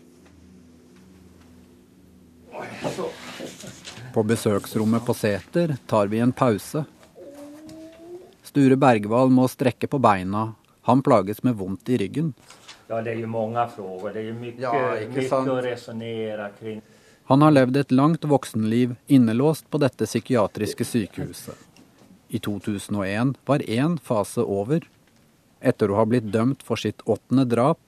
På 4.15 4.23
besøksrommet 4.25 5.05
på 5.05 5.15
Seter 5.17 5.77
tar 5.87 6.13
vi 6.13 6.21
en 6.25 6.33
pause. 6.33 6.87
Sture 8.47 8.79
Bergwall 8.81 9.29
må 9.33 9.45
strekke 9.53 9.91
på 9.93 10.01
beina. 10.01 10.55
Han 10.89 11.03
plages 11.05 11.43
med 11.45 11.59
vondt 11.59 11.91
i 11.93 11.99
ryggen. 12.01 12.31
Ja, 12.89 13.01
det 13.03 13.17
er 13.17 13.23
jo 13.23 13.31
mange 13.31 13.63
spørsmål. 13.71 14.13
Det 14.15 14.21
er 14.23 14.29
jo 14.29 14.35
mye, 14.39 14.57
ja, 14.63 14.73
mye 15.11 15.41
å 15.53 15.57
resonnere 15.65 16.51
kring. 16.59 16.83
Han 17.27 17.43
har 17.43 17.55
levd 17.57 17.77
et 17.81 17.95
langt 17.95 18.25
voksenliv 18.25 18.95
innelåst 19.11 19.67
på 19.71 19.81
dette 19.83 20.07
psykiatriske 20.07 20.87
sykehuset. 20.87 21.57
I 22.29 22.39
2001 22.39 23.35
var 23.47 23.65
én 23.67 23.97
fase 23.99 24.43
over. 24.43 24.87
Etter 25.59 25.91
å 25.91 25.99
ha 25.99 26.05
blitt 26.07 26.31
dømt 26.31 26.63
for 26.63 26.79
sitt 26.79 27.03
åttende 27.03 27.47
drap, 27.51 27.81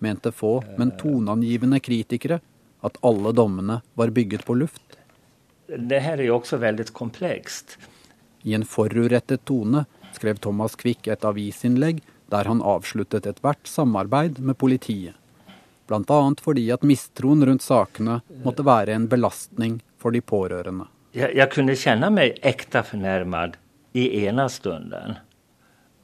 mente 0.00 0.32
få, 0.32 0.62
men 0.80 0.94
toneangivende 0.96 1.80
kritikere 1.84 2.40
at 2.84 2.96
alle 3.04 3.32
dommene 3.36 3.80
var 3.94 4.12
bygget 4.16 4.46
på 4.48 4.56
luft. 4.56 4.96
Det 5.68 6.00
her 6.00 6.20
er 6.20 6.30
jo 6.30 6.38
også 6.38 6.60
veldig 6.62 6.88
komplekst. 6.96 7.76
I 8.46 8.54
en 8.56 8.64
forurettet 8.64 9.44
tone 9.44 9.84
skrev 10.16 10.40
Thomas 10.40 10.76
Quick 10.78 11.08
et 11.10 11.24
avisinnlegg 11.26 12.00
der 12.32 12.50
han 12.50 12.62
avsluttet 12.62 13.26
ethvert 13.26 13.68
samarbeid 13.70 14.38
med 14.38 14.58
politiet. 14.58 15.14
Bl.a. 15.86 16.20
fordi 16.42 16.64
at 16.74 16.82
mistroen 16.82 17.44
rundt 17.46 17.62
sakene 17.62 18.20
måtte 18.42 18.64
være 18.66 18.96
en 18.96 19.06
belastning 19.08 19.78
for 20.02 20.10
de 20.10 20.20
pårørende. 20.20 20.88
Jeg, 21.14 21.30
jeg 21.38 21.50
kunne 21.52 21.76
kjenne 21.78 22.10
meg 22.12 22.40
ekte 22.44 22.82
fornærmet 22.84 23.54
i 23.96 24.08
ene 24.26 24.48
stunden, 24.52 25.20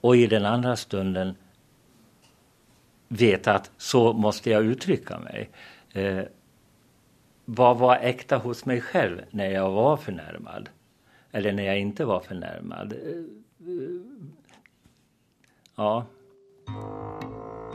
og 0.03 0.17
i 0.17 0.29
den 0.31 0.47
andre 0.49 0.77
stunden 0.79 1.35
vite 3.13 3.57
at 3.59 3.67
så 3.77 4.13
måtte 4.17 4.55
jeg 4.55 4.71
uttrykke 4.73 5.19
meg. 5.25 5.51
Eh, 5.99 6.23
hva 7.53 7.73
var 7.77 8.07
ekte 8.07 8.39
hos 8.45 8.63
meg 8.71 8.85
selv 8.93 9.27
når 9.35 9.51
jeg 9.57 9.75
var 9.75 9.99
fornærmet, 10.07 10.71
Eller 11.33 11.53
når 11.53 11.63
jeg 11.63 11.87
ikke 11.87 12.05
var 12.05 12.21
förnärmad? 12.21 12.95
Ja. 15.83 16.05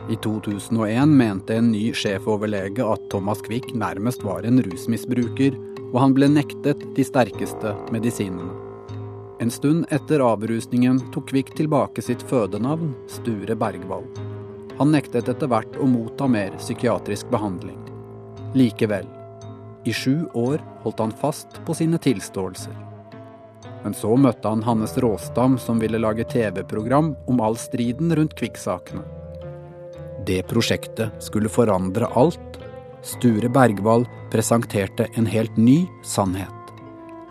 I 0.10 0.16
2001 0.16 1.10
mente 1.10 1.56
en 1.56 1.72
ny 1.72 1.94
sjefoverlege 1.94 2.86
at 2.86 3.10
Thomas 3.12 3.42
Quick 3.44 3.74
nærmest 3.76 4.24
var 4.24 4.48
en 4.48 4.62
rusmisbruker, 4.64 5.58
og 5.92 6.00
han 6.00 6.16
ble 6.16 6.30
nektet 6.32 6.86
de 6.96 7.04
sterkeste 7.04 7.74
medisinene. 7.92 8.48
En 9.44 9.52
stund 9.52 9.92
etter 9.92 10.24
avrusningen 10.24 11.02
tok 11.12 11.34
Quick 11.34 11.52
tilbake 11.60 12.02
sitt 12.02 12.24
fødenavn, 12.32 12.96
Sture 13.12 13.60
Bergvall. 13.60 14.08
Han 14.80 14.96
nektet 14.96 15.28
etter 15.28 15.52
hvert 15.52 15.76
å 15.76 15.92
motta 15.92 16.32
mer 16.32 16.56
psykiatrisk 16.62 17.28
behandling. 17.34 17.84
Likevel, 18.56 19.12
i 19.84 19.92
sju 19.92 20.30
år 20.32 20.64
holdt 20.86 21.04
han 21.04 21.18
fast 21.20 21.60
på 21.68 21.76
sine 21.76 22.00
tilståelser. 22.00 22.87
Men 23.84 23.94
så 23.94 24.16
møtte 24.18 24.50
han 24.50 24.64
Hannes 24.64 24.98
Råstam, 24.98 25.58
som 25.62 25.80
ville 25.80 26.00
lage 26.02 26.26
TV-program 26.28 27.14
om 27.28 27.42
all 27.42 27.58
striden 27.58 28.16
rundt 28.16 28.36
Kvikk-sakene. 28.40 29.04
Det 30.28 30.42
prosjektet 30.50 31.24
skulle 31.24 31.50
forandre 31.50 32.10
alt. 32.20 32.60
Sture 33.02 33.50
Bergwall 33.50 34.04
presenterte 34.32 35.08
en 35.16 35.26
helt 35.26 35.58
ny 35.58 35.86
sannhet. 36.04 36.74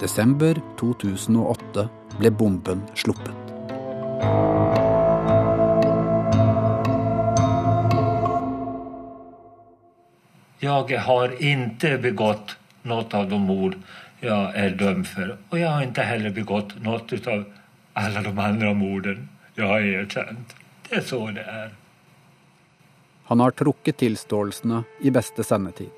Desember 0.00 0.56
2008 0.80 1.88
ble 2.18 2.30
bomben 2.32 2.84
sluppet. 2.96 3.34
Jeg 10.60 11.00
har 11.04 11.32
ikke 11.36 11.96
begått 12.00 12.56
noe 12.88 13.04
av 13.12 13.28
de 13.28 13.38
mord 13.40 13.76
jag 14.26 14.56
är 14.56 14.70
dömd 14.70 15.06
för. 15.06 15.36
Och 15.48 15.58
jag 15.58 15.70
har 15.70 15.82
inte 15.82 16.02
heller 16.02 16.30
begått 16.30 16.82
något 16.82 17.26
av 17.26 17.44
alla 17.92 18.22
de 18.22 18.38
andra 18.38 18.74
morden 18.74 19.28
jag 19.54 19.66
har 19.66 19.80
erkänt. 19.80 20.56
Det 20.88 20.96
är 20.96 21.00
så 21.00 21.30
det 21.30 21.42
är. 21.42 21.70
Han 23.24 23.40
har 23.40 23.50
trukket 23.50 23.96
tilståelsene 23.96 24.82
i 25.00 25.10
beste 25.10 25.44
sendetid. 25.44 25.90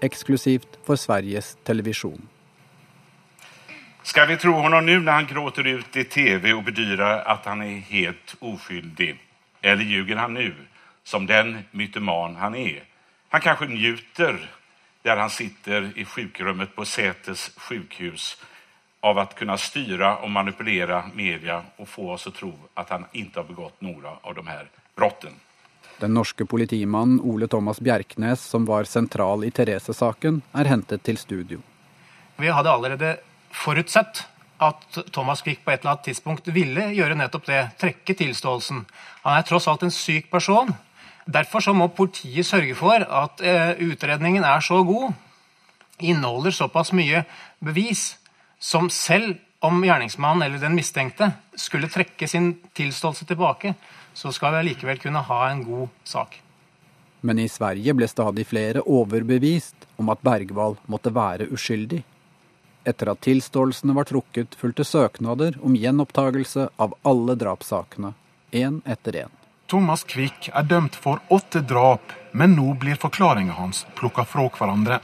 Eksklusivt 0.00 0.78
for 0.84 0.96
Sveriges 0.96 1.58
Televisjon. 1.64 2.28
Ska 4.02 4.24
vi 4.24 4.36
tro 4.36 4.52
honom 4.52 4.86
nu 4.86 5.00
när 5.00 5.12
han 5.12 5.26
gråter 5.26 5.66
ut 5.66 5.96
i 5.96 6.04
tv 6.04 6.52
och 6.52 6.62
bedyrar 6.62 7.20
att 7.20 7.44
han 7.44 7.62
är 7.62 7.78
helt 7.78 8.36
oskyldig? 8.38 9.16
Eller 9.62 9.84
ljuger 9.84 10.16
han 10.16 10.34
nu, 10.34 10.54
som 11.04 11.26
den 11.26 11.58
mytoman 11.70 12.36
han 12.36 12.54
är? 12.54 12.82
Han 13.28 13.40
kanske 13.40 13.66
njuter 13.66 14.50
där 15.02 15.16
han 15.16 15.30
sitter 15.30 15.92
i 15.96 16.04
sjukrummet 16.04 16.76
på 16.76 16.84
Säters 16.84 17.50
sjukhus 17.56 18.36
av 19.00 19.18
att 19.18 19.34
kunna 19.34 19.58
styra 19.58 20.16
och 20.16 20.30
manipulera 20.30 21.04
media 21.14 21.62
och 21.76 21.88
få 21.88 22.12
oss 22.12 22.26
att 22.26 22.34
tro 22.34 22.52
att 22.74 22.90
han 22.90 23.04
inte 23.12 23.38
har 23.38 23.44
begått 23.44 23.80
några 23.80 24.10
av 24.20 24.34
de 24.34 24.46
här 24.46 24.68
brotten. 24.96 25.32
Den 25.98 26.14
norske 26.14 26.44
politimannen 26.44 27.20
Ole 27.20 27.48
Thomas 27.48 27.80
Bjerknes, 27.80 28.40
som 28.40 28.64
var 28.64 28.84
sentral 28.84 29.44
i 29.44 29.50
Therese-saken, 29.50 30.42
er 30.52 30.64
hentet 30.64 31.02
til 31.02 31.18
studio. 31.18 31.60
Vi 32.36 32.48
hadde 32.48 32.70
allerede 32.72 33.16
forutsett 33.50 34.24
at 34.60 34.98
Thomas 35.12 35.42
Quick 35.42 35.64
på 35.64 35.70
et 35.70 35.80
eller 35.80 35.90
annet 35.90 36.04
tidspunkt 36.04 36.48
ville 36.48 36.86
gjøre 36.96 37.16
nettopp 37.16 37.46
det, 37.48 37.60
trekke 37.80 38.16
tilståelsen. 38.16 38.84
Han 39.24 39.36
er 39.36 39.44
tross 39.48 39.68
alt 39.68 39.84
en 39.84 39.92
syk 39.92 40.30
person. 40.32 40.72
Derfor 41.30 41.62
så 41.62 41.74
må 41.76 41.90
politiet 41.94 42.46
sørge 42.48 42.74
for 42.78 43.04
at 43.04 43.42
eh, 43.44 43.78
utredningen 43.86 44.44
er 44.46 44.62
så 44.64 44.80
god, 44.86 45.12
inneholder 46.00 46.54
såpass 46.56 46.94
mye 46.96 47.22
bevis, 47.62 48.16
som 48.58 48.90
selv 48.90 49.36
om 49.60 49.82
gjerningsmannen 49.84 50.46
eller 50.46 50.60
den 50.62 50.76
mistenkte 50.76 51.30
skulle 51.60 51.90
trekke 51.92 52.28
sin 52.28 52.54
tilståelse 52.76 53.28
tilbake, 53.28 53.74
så 54.16 54.32
skal 54.32 54.54
vi 54.54 54.62
allikevel 54.64 55.00
kunne 55.00 55.22
ha 55.28 55.40
en 55.50 55.62
god 55.64 55.88
sak. 56.04 56.38
Men 57.20 57.38
i 57.38 57.48
Sverige 57.52 57.94
ble 57.94 58.08
stadig 58.08 58.46
flere 58.48 58.82
overbevist 58.88 59.86
om 60.00 60.08
at 60.12 60.22
Bergwall 60.24 60.78
måtte 60.88 61.12
være 61.12 61.50
uskyldig. 61.52 62.00
Etter 62.88 63.12
at 63.12 63.20
tilståelsene 63.26 63.92
var 63.96 64.08
trukket, 64.08 64.56
fulgte 64.56 64.88
søknader 64.88 65.58
om 65.60 65.76
gjenopptagelse 65.76 66.70
av 66.80 66.96
alle 67.04 67.36
drapssakene, 67.36 68.14
én 68.56 68.80
etter 68.88 69.26
én. 69.26 69.39
Thomas 69.70 70.02
Quick 70.02 70.48
er 70.50 70.64
dømt 70.66 70.96
for 70.98 71.20
åtte 71.30 71.60
drap, 71.62 72.10
men 72.34 72.56
nå 72.58 72.72
blir 72.82 72.98
forklaringa 72.98 73.54
hans 73.54 73.84
plukka 73.94 74.24
fra 74.26 74.48
hverandre. 74.50 74.96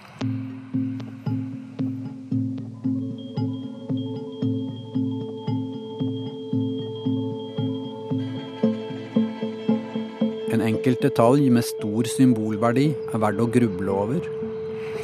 En 10.51 10.65
enkelt 10.67 11.07
detalj 11.07 11.47
med 11.55 11.63
stor 11.69 12.11
symbolverdi 12.11 12.89
er 12.91 13.23
verdt 13.23 13.47
å 13.47 13.49
gruble 13.61 13.95
over. 13.95 14.27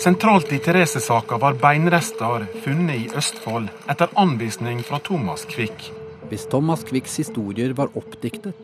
Sentralt 0.02 0.50
i 0.50 0.58
Therese-saka 0.58 1.38
var 1.38 1.54
beinrester 1.62 2.48
funnet 2.66 3.06
i 3.06 3.08
Østfold 3.14 3.70
etter 3.86 4.10
anvisning 4.18 4.82
fra 4.82 4.98
Thomas 4.98 5.46
Quick. 5.46 5.92
Hvis 6.32 6.50
Thomas 6.50 6.82
Quicks 6.88 7.20
historier 7.22 7.78
var 7.78 7.94
oppdiktet, 7.94 8.58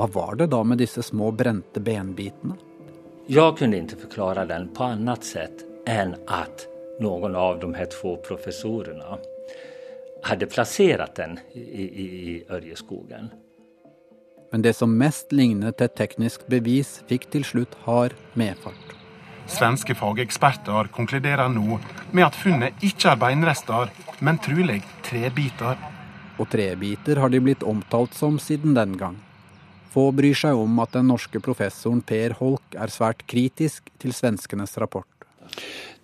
hva 0.00 0.06
var 0.06 0.34
det 0.34 0.46
da 0.46 0.62
med 0.64 0.78
disse 0.80 1.02
små 1.02 1.30
brente 1.30 1.80
benbitene? 1.80 2.54
Jag 3.26 3.58
kunde 3.58 3.76
inte 3.76 3.96
förklara 3.96 4.46
den 4.46 4.68
på 4.68 4.84
annat 4.84 5.24
sätt 5.24 5.64
än 5.86 6.14
att 6.26 6.66
någon 7.00 7.36
av 7.36 7.60
de 7.60 7.74
här 7.74 7.86
två 8.00 8.16
professorerna 8.16 9.18
hade 10.22 10.46
placerat 10.46 11.14
den 11.14 11.38
i, 11.52 11.60
i, 11.60 12.04
i 12.04 12.44
Ørjeskogen. 12.48 13.28
Men 14.52 14.62
det 14.62 14.72
som 14.72 14.98
mest 14.98 15.32
lignet 15.32 15.80
et 15.80 15.96
teknisk 15.96 16.46
bevis, 16.46 17.02
fikk 17.06 17.28
til 17.30 17.44
slutt 17.44 17.76
hard 17.84 18.16
medfart. 18.32 18.96
Svenske 19.46 19.94
fageksperter 19.94 20.88
konkluderer 20.96 21.48
nå 21.52 21.76
med 22.10 22.24
at 22.24 22.40
funnet 22.40 22.80
ikke 22.80 23.12
er 23.12 23.20
beinrester, 23.20 23.92
men 24.18 24.40
trolig 24.40 24.80
trebiter. 25.04 25.76
Og 26.40 26.48
trebiter 26.48 27.20
har 27.20 27.28
de 27.28 27.40
blitt 27.44 27.62
omtalt 27.62 28.16
som 28.16 28.40
siden 28.40 28.72
den 28.74 28.96
gang. 28.96 29.26
Få 29.90 30.10
bryr 30.14 30.36
seg 30.38 30.58
om 30.58 30.78
at 30.82 30.94
den 30.94 31.08
norske 31.10 31.40
professoren 31.42 32.02
Per 32.06 32.36
Holk 32.38 32.76
er 32.78 32.92
svært 32.94 33.24
kritisk 33.30 33.90
til 33.98 34.14
svenskenes 34.14 34.76
rapport. 34.78 35.08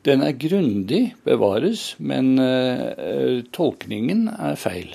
Den 0.06 0.22
er 0.22 0.34
grundig, 0.38 1.16
bevares, 1.26 1.94
men 1.98 2.34
uh, 2.38 3.42
tolkningen 3.54 4.26
er 4.30 4.58
feil. 4.58 4.94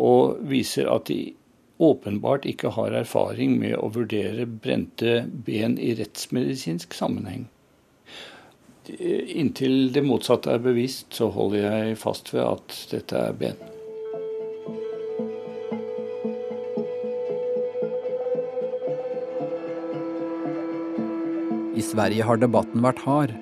Og 0.00 0.40
viser 0.48 0.88
at 0.92 1.08
de 1.08 1.32
åpenbart 1.80 2.44
ikke 2.48 2.72
har 2.76 2.92
erfaring 2.96 3.56
med 3.60 3.76
å 3.80 3.88
vurdere 3.92 4.44
brente 4.48 5.22
ben 5.46 5.78
i 5.80 5.94
rettsmedisinsk 5.96 6.96
sammenheng. 6.96 7.46
Inntil 8.90 9.92
det 9.94 10.04
motsatte 10.04 10.52
er 10.56 10.64
bevist, 10.64 11.12
så 11.16 11.30
holder 11.32 11.68
jeg 11.68 12.00
fast 12.00 12.32
ved 12.34 12.44
at 12.44 12.80
dette 12.92 13.28
er 13.30 13.36
ben. 13.44 13.79
Sverige 21.90 22.22
har 22.22 22.38
debatten 22.38 22.84
vært 22.84 23.00
hard. 23.02 23.32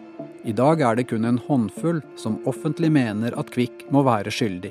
I 0.49 0.55
dag 0.57 0.81
er 0.81 0.97
det 0.97 1.09
kun 1.11 1.27
en 1.29 1.41
håndfull 1.45 1.99
som 2.17 2.39
offentlig 2.49 2.89
mener 2.95 3.35
at 3.37 3.51
Kvikk 3.53 3.83
må 3.93 4.01
være 4.07 4.33
skyldig. 4.33 4.71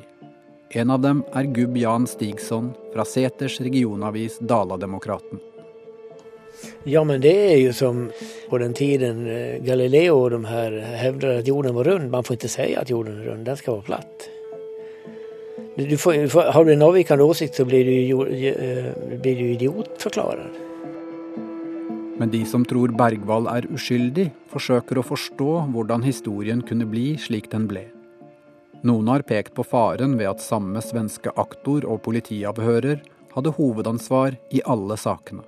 En 0.82 0.90
av 0.90 1.04
dem 1.04 1.20
er 1.38 1.50
gubb 1.54 1.78
Jan 1.78 2.08
Stigson 2.10 2.72
fra 2.94 3.06
Seters 3.06 3.60
regionavis 3.62 4.40
Dala-Demokraten. 4.42 5.44
Ja, 6.90 7.04
men 7.06 7.22
det 7.22 7.36
er 7.38 7.60
jo 7.62 7.76
som 7.78 8.08
på 8.50 8.58
den 8.58 8.74
tiden 8.74 9.28
eh, 9.30 9.60
Galileo 9.62 10.24
og 10.24 10.32
de 10.34 10.40
her 10.50 10.80
hevder 10.98 11.44
at 11.44 11.52
jorden 11.52 11.78
var 11.78 11.92
rund. 11.92 12.10
Man 12.10 12.26
får 12.26 12.40
ikke 12.40 12.54
si 12.56 12.72
at 12.82 12.90
jorden 12.90 13.20
er 13.22 13.30
rund, 13.30 13.46
den 13.46 13.60
skal 13.60 13.78
være 13.78 13.90
platt. 13.92 14.30
Du 15.78 15.94
får, 16.02 16.50
har 16.56 16.66
du 16.66 16.74
en 16.74 16.88
avvikende 16.88 17.30
åsikt, 17.30 17.60
så 17.60 17.68
blir 17.70 17.86
du, 17.86 18.26
eh, 18.26 18.90
blir 19.22 19.38
du 19.38 19.52
idiotforklaret. 19.52 20.64
Men 22.18 22.32
de 22.32 22.46
som 22.46 22.64
tror 22.66 22.90
Bergwall 22.98 23.46
er 23.52 23.68
uskyldig, 23.70 24.32
forsøker 24.50 24.98
å 24.98 25.06
forstå 25.06 25.52
hvordan 25.74 26.02
historien 26.02 26.64
kunne 26.66 26.88
bli 26.90 27.12
slik 27.22 27.52
den 27.52 27.68
ble. 27.70 27.84
Noen 28.86 29.12
har 29.12 29.26
pekt 29.26 29.54
på 29.58 29.66
faren 29.66 30.16
ved 30.18 30.30
at 30.32 30.42
samme 30.42 30.82
svenske 30.82 31.34
aktor 31.38 31.86
og 31.86 32.02
politiavhører 32.06 33.04
hadde 33.36 33.54
hovedansvar 33.58 34.38
i 34.50 34.64
alle 34.66 34.98
sakene. 34.98 35.46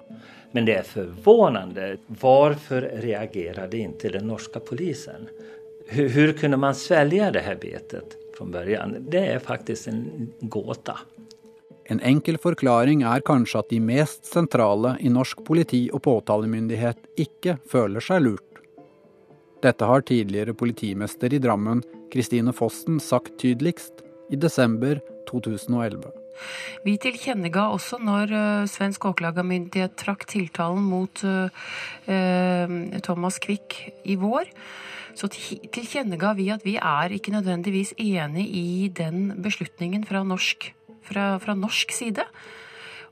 Men 0.54 0.66
det 0.66 0.76
er 0.80 0.88
forvånende. 0.88 1.92
Hvorfor 2.22 2.86
reagerte 3.02 3.70
ikke 3.78 4.14
den 4.14 4.30
norske 4.30 4.62
polisen? 4.66 5.30
Hvordan 5.90 6.38
kunne 6.38 6.62
man 6.62 6.78
svelge 6.78 7.32
det 7.34 7.46
her 7.46 7.58
betet 7.62 8.18
fra 8.36 8.46
begynnelsen? 8.46 9.10
Det 9.10 9.26
er 9.34 9.42
faktisk 9.46 9.90
en 9.90 10.04
gåte. 10.42 10.98
En 11.90 12.02
enkel 12.06 12.38
forklaring 12.38 13.02
er 13.08 13.24
kanskje 13.26 13.64
at 13.64 13.72
de 13.74 13.80
mest 13.82 14.28
sentrale 14.30 14.94
i 15.02 15.10
norsk 15.10 15.42
politi 15.48 15.88
og 15.90 16.04
påtalemyndighet 16.06 17.10
ikke 17.18 17.58
føler 17.72 18.04
seg 18.04 18.22
lurt. 18.28 18.46
Dette 19.64 19.88
har 19.90 20.06
tidligere 20.08 20.54
politimester 20.56 21.34
i 21.34 21.42
Drammen, 21.42 21.82
Kristine 22.14 22.54
Fossen, 22.56 23.02
sagt 23.04 23.36
tydeligst 23.42 24.06
i 24.30 24.38
desember 24.40 25.02
2011. 25.28 26.06
Vi 26.86 26.96
tilkjennega 27.02 27.66
også 27.74 28.00
når 28.00 28.32
uh, 28.32 28.70
svensk 28.70 29.10
åklagermyndighet 29.10 29.98
trakk 30.00 30.24
tiltalen 30.30 30.86
mot 30.88 31.26
uh, 31.26 31.50
Thomas 33.04 33.42
Quick 33.44 33.76
i 34.06 34.16
vår, 34.22 34.48
så 35.18 35.28
tilkjennega 35.28 36.32
vi 36.38 36.48
at 36.54 36.64
vi 36.64 36.78
er 36.80 37.12
ikke 37.12 37.34
nødvendigvis 37.34 37.98
enig 38.00 38.46
i 38.56 38.68
den 38.96 39.34
beslutningen 39.44 40.06
fra 40.08 40.24
norsk, 40.24 40.70
fra, 41.10 41.32
fra 41.44 41.58
norsk 41.58 41.94
side. 41.96 42.26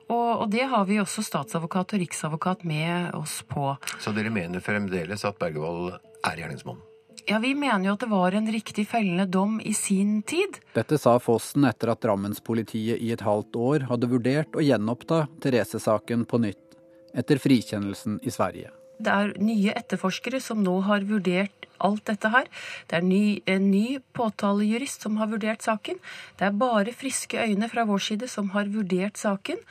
Og, 0.07 0.41
og, 0.41 0.45
det 0.51 0.67
har 0.71 0.85
vi 0.87 1.01
også 1.01 1.23
statsadvokat 1.25 1.95
og 1.97 2.03
riksadvokat 2.03 2.63
med 2.67 3.15
oss 3.17 3.41
på. 3.47 3.73
Så 3.99 4.13
dere 4.15 4.31
mener 4.31 4.63
fremdeles 4.63 5.25
at 5.27 5.39
Bergevold 5.41 5.97
er 5.97 6.39
gjerningsmannen? 6.39 6.83
Ja, 7.27 7.41
Vi 7.43 7.51
mener 7.59 7.89
jo 7.89 7.93
at 7.97 8.03
det 8.05 8.07
var 8.07 8.31
en 8.37 8.47
riktig 8.47 8.85
fellende 8.87 9.25
dom 9.27 9.57
i 9.59 9.73
sin 9.75 10.21
tid. 10.23 10.61
Dette 10.71 10.95
sa 10.95 11.17
Fossen 11.19 11.67
etter 11.67 11.91
at 11.91 11.99
Drammenspolitiet 12.05 13.01
i 13.03 13.11
et 13.11 13.23
halvt 13.25 13.59
år 13.59 13.87
hadde 13.89 14.07
vurdert 14.07 14.55
å 14.55 14.63
gjenoppta 14.63 15.25
Therese-saken 15.43 16.23
på 16.23 16.39
nytt, 16.45 16.79
etter 17.11 17.41
frikjennelsen 17.43 18.21
i 18.23 18.31
Sverige. 18.31 18.71
Det 18.97 19.13
er 19.13 19.33
nye 19.41 19.73
etterforskere 19.77 20.41
som 20.41 20.63
nå 20.65 20.79
har 20.87 21.05
vurdert 21.05 21.67
alt 21.83 22.05
dette 22.09 22.31
her. 22.33 22.47
Det 22.89 22.97
er 22.97 23.05
ny, 23.05 23.39
en 23.45 23.69
ny 23.71 23.99
påtalejurist 24.17 25.05
som 25.05 25.19
har 25.21 25.29
vurdert 25.29 25.65
saken. 25.65 25.99
Det 26.39 26.47
er 26.47 26.57
bare 26.57 26.95
friske 26.95 27.37
øyne 27.37 27.69
fra 27.69 27.85
vår 27.85 28.03
side 28.09 28.29
som 28.31 28.49
har 28.55 28.71
vurdert 28.73 29.17
saken. 29.21 29.61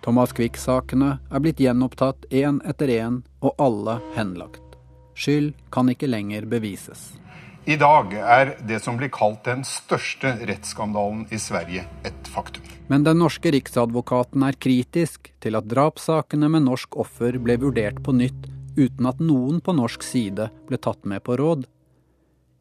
Thomas 0.00 0.32
Quick-sakene 0.32 1.18
er 1.28 1.44
blitt 1.44 1.60
gjenopptatt 1.60 2.24
én 2.32 2.62
etter 2.64 2.88
én, 2.88 3.20
og 3.44 3.60
alle 3.60 3.98
henlagt. 4.16 4.64
Skyld 5.12 5.52
kan 5.72 5.92
ikke 5.92 6.08
lenger 6.08 6.48
bevises. 6.48 7.10
I 7.68 7.76
dag 7.76 8.14
er 8.16 8.54
det 8.64 8.80
som 8.80 8.96
blir 8.96 9.12
kalt 9.12 9.44
den 9.44 9.66
største 9.68 10.32
rettsskandalen 10.48 11.26
i 11.28 11.36
Sverige, 11.36 11.84
et 12.08 12.32
faktum. 12.32 12.79
Men 12.90 13.04
den 13.06 13.20
norske 13.22 13.52
riksadvokaten 13.54 14.42
er 14.42 14.56
kritisk 14.58 15.30
til 15.42 15.54
at 15.54 15.68
drapssakene 15.70 16.48
med 16.50 16.66
norsk 16.66 16.96
offer 16.98 17.38
ble 17.38 17.54
vurdert 17.62 18.00
på 18.02 18.14
nytt 18.18 18.48
uten 18.74 19.06
at 19.06 19.20
noen 19.22 19.60
på 19.62 19.74
norsk 19.78 20.02
side 20.02 20.48
ble 20.66 20.78
tatt 20.82 21.06
med 21.06 21.22
på 21.22 21.36
råd. 21.38 21.68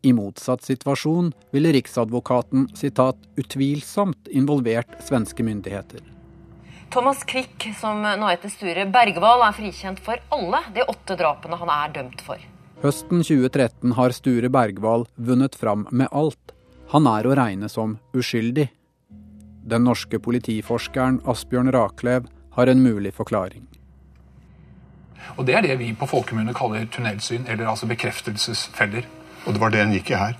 I 0.05 0.13
motsatt 0.15 0.63
situasjon 0.63 1.33
ville 1.51 1.73
riksadvokaten 1.75 2.69
sitat, 2.77 3.17
'utvilsomt 3.35 4.29
involvert 4.29 5.01
svenske 5.03 5.43
myndigheter'. 5.43 6.05
Thomas 6.89 7.23
Quick, 7.23 7.67
som 7.79 8.01
nå 8.01 8.29
heter 8.29 8.49
Sture 8.49 8.85
Bergwall, 8.85 9.43
er 9.45 9.53
frikjent 9.53 9.99
for 9.99 10.21
alle 10.33 10.61
de 10.73 10.85
åtte 10.85 11.17
drapene 11.17 11.57
han 11.57 11.69
er 11.69 11.93
dømt 11.93 12.21
for. 12.21 12.37
Høsten 12.81 13.21
2013 13.25 13.93
har 13.97 14.15
Sture 14.15 14.49
Bergwall 14.49 15.05
vunnet 15.17 15.55
fram 15.55 15.87
med 15.91 16.07
alt. 16.11 16.53
Han 16.93 17.05
er 17.07 17.27
å 17.27 17.35
regne 17.37 17.69
som 17.69 17.97
uskyldig. 18.13 18.69
Den 19.69 19.83
norske 19.85 20.17
politiforskeren 20.17 21.19
Asbjørn 21.29 21.69
Raklev 21.75 22.29
har 22.55 22.71
en 22.71 22.81
mulig 22.81 23.13
forklaring. 23.13 23.67
Og 25.37 25.45
Det 25.45 25.55
er 25.55 25.61
det 25.61 25.79
vi 25.79 25.93
på 25.93 26.07
folkemunne 26.09 26.55
kaller 26.57 26.87
tunnelsyn, 26.91 27.45
eller 27.47 27.69
altså 27.69 27.85
bekreftelsesfeller. 27.85 29.05
Og 29.45 29.53
det 29.53 29.61
var 29.61 29.69
det 29.69 29.83
en 29.83 29.93
gikk 29.93 30.09
i 30.11 30.17
her? 30.17 30.33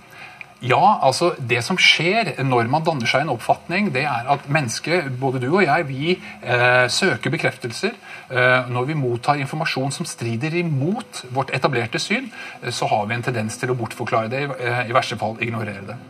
Ja, 0.60 0.98
altså 1.00 1.30
det 1.38 1.62
som 1.64 1.78
skjer 1.80 2.34
når 2.44 2.68
man 2.68 2.84
danner 2.84 3.08
seg 3.08 3.22
en 3.24 3.32
oppfatning, 3.32 3.94
det 3.94 4.02
er 4.04 4.28
at 4.28 4.44
mennesket, 4.52 5.08
både 5.20 5.40
du 5.40 5.48
og 5.54 5.62
jeg, 5.64 5.86
vi 5.88 6.18
eh, 6.18 6.84
søker 6.92 7.32
bekreftelser. 7.32 7.94
Eh, 8.28 8.68
når 8.68 8.90
vi 8.90 8.98
mottar 8.98 9.40
informasjon 9.40 9.94
som 9.94 10.08
strider 10.08 10.58
imot 10.60 11.24
vårt 11.32 11.54
etablerte 11.56 12.02
syn, 12.02 12.28
eh, 12.60 12.68
så 12.68 12.90
har 12.92 13.06
vi 13.06 13.16
en 13.16 13.24
tendens 13.24 13.56
til 13.56 13.72
å 13.72 13.78
bortforklare 13.78 14.28
det, 14.28 14.48
eh, 14.60 14.88
i 14.90 14.96
verste 14.96 15.16
fall 15.16 15.40
ignorere 15.40 15.86
det. 15.94 16.00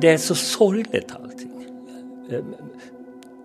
Det, 0.00 0.10
er 0.10 0.20
så 0.22 0.34
sorglig 0.34 1.02
allting. 1.14 1.54
Eh, 2.30 2.44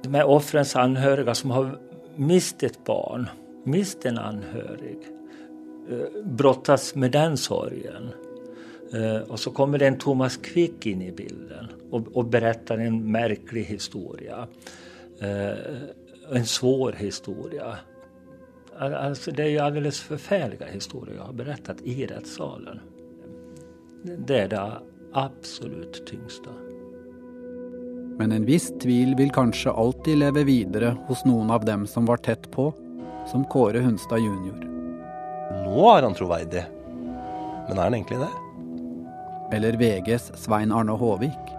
med 0.09 0.25
offrens 0.25 0.75
anhöriga 0.75 1.35
som 1.35 1.51
har 1.51 1.77
mistet 2.15 2.83
barn, 2.85 3.29
mist 3.63 4.05
en 4.05 4.17
anhörig, 4.17 4.99
eh, 5.89 6.23
brottas 6.23 6.95
med 6.95 7.11
den 7.11 7.37
sorgen. 7.37 8.13
Og 9.29 9.39
så 9.39 9.49
kommer 9.51 9.79
det 9.81 9.87
en 9.87 9.95
Thomas 9.97 10.35
Quick 10.37 10.85
in 10.85 10.99
i 11.01 11.11
bilden 11.11 11.71
og, 11.89 12.11
og 12.13 12.27
beretter 12.29 12.77
en 12.77 12.99
merkelig 13.11 13.63
historie. 13.65 14.35
En 16.29 16.45
svår 16.45 16.99
historie. 16.99 17.71
Alltså 18.77 19.31
det 19.31 19.47
er 19.47 19.49
jo 19.49 19.63
alldeles 19.65 20.01
forferdelige 20.01 20.69
historier 20.75 21.15
jeg 21.15 21.25
har 21.25 21.37
berettet 21.37 21.81
i 21.89 22.05
rettssalen. 22.05 22.81
Det 24.03 24.39
er 24.43 24.49
det 24.51 24.63
absolut 25.13 26.05
tyngsta. 26.07 26.49
Men 28.17 28.31
en 28.31 28.45
viss 28.45 28.69
tvil 28.81 29.15
vil 29.17 29.31
kanskje 29.33 29.71
alltid 29.71 30.17
leve 30.21 30.43
videre 30.45 30.93
hos 31.07 31.23
noen 31.25 31.49
av 31.51 31.65
dem 31.65 31.87
som 31.89 32.05
var 32.05 32.21
tett 32.21 32.51
på, 32.51 32.69
som 33.31 33.45
Kåre 33.49 33.81
Hunstad 33.81 34.21
jr. 34.21 34.67
Nå 35.63 35.87
er 35.95 36.05
han 36.05 36.17
troverdig, 36.17 36.63
men 37.67 37.77
er 37.77 37.83
han 37.83 37.97
egentlig 37.97 38.21
det? 38.21 38.31
Eller 39.53 39.77
VGs 39.79 40.31
Svein 40.43 40.73
Arne 40.73 40.97
Håvik. 40.97 41.53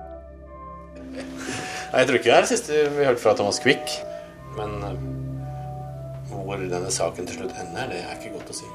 Jeg 1.94 2.06
tror 2.08 2.18
ikke 2.18 2.30
det 2.30 2.36
er 2.36 2.46
det 2.46 2.50
siste 2.50 2.86
vi 2.96 3.06
hørte 3.06 3.22
fra 3.22 3.36
Thomas 3.38 3.60
Quick. 3.62 3.98
Men 4.56 4.72
eh, 4.86 5.04
hvor 6.30 6.58
denne 6.58 6.90
saken 6.90 7.26
til 7.26 7.42
slutt 7.42 7.54
ender, 7.62 7.90
det 7.90 8.02
er 8.02 8.16
ikke 8.18 8.34
godt 8.34 8.50
å 8.50 8.58
si. 8.58 8.70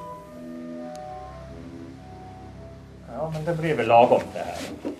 Ja, 3.20 3.26
men 3.34 3.44
det 3.44 3.58
blir 3.58 3.76
vel 3.76 3.90
lagom, 3.92 4.22
det 4.32 4.46
her. 4.48 4.94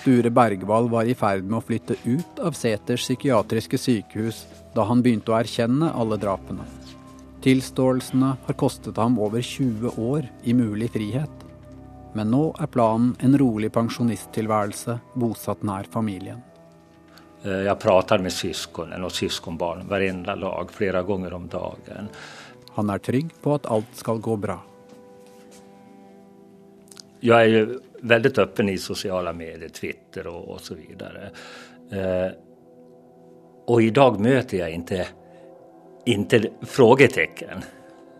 Sture 0.00 0.30
Bergwall 0.34 0.88
var 0.90 1.06
i 1.06 1.14
ferd 1.14 1.44
med 1.46 1.60
å 1.60 1.62
flytte 1.62 1.94
ut 2.02 2.40
av 2.42 2.56
Seters 2.58 3.04
psykiatriske 3.04 3.78
sykehus 3.78 4.40
da 4.74 4.82
han 4.88 5.02
begynte 5.04 5.30
å 5.30 5.36
erkjenne 5.38 5.92
alle 5.94 6.18
drapene. 6.18 6.66
Tilståelsene 7.44 8.32
har 8.48 8.56
kostet 8.58 8.98
ham 8.98 9.18
over 9.22 9.44
20 9.46 9.94
år 9.94 10.26
i 10.42 10.56
mulig 10.58 10.88
frihet. 10.96 11.44
Men 12.18 12.32
nå 12.34 12.48
er 12.58 12.70
planen 12.74 13.12
en 13.22 13.38
rolig 13.38 13.70
pensjonisttilværelse 13.76 14.96
bosatt 15.14 15.62
nær 15.62 15.86
familien. 15.92 16.42
Eh, 17.44 17.62
jeg 17.68 17.78
prater 17.78 18.18
med 18.24 18.34
søsknene 18.34 19.06
og 19.06 19.14
søskenbarn 19.14 19.86
hver 19.86 20.08
dag 20.26 20.74
flere 20.74 21.04
ganger 21.06 21.38
om 21.38 21.46
dagen. 21.52 22.10
Han 22.74 22.90
er 22.90 23.06
trygg 23.06 23.30
på 23.44 23.54
at 23.54 23.70
alt 23.70 23.94
skal 24.02 24.18
gå 24.18 24.34
bra. 24.34 24.58
Jag 27.20 27.40
är 27.42 27.46
ju 27.46 27.78
väldigt 28.00 28.38
öppen 28.38 28.68
i 28.68 28.78
sociala 28.78 29.32
medier, 29.32 29.68
Twitter 29.68 30.26
och, 30.26 30.48
och 30.48 30.60
så 30.60 30.74
vidare. 30.74 31.30
Eh, 31.90 32.32
och 33.66 33.82
idag 33.82 34.20
möter 34.20 34.58
jag 34.58 34.70
inte, 34.70 35.06
inte 36.06 36.50
frågetecken. 36.62 37.62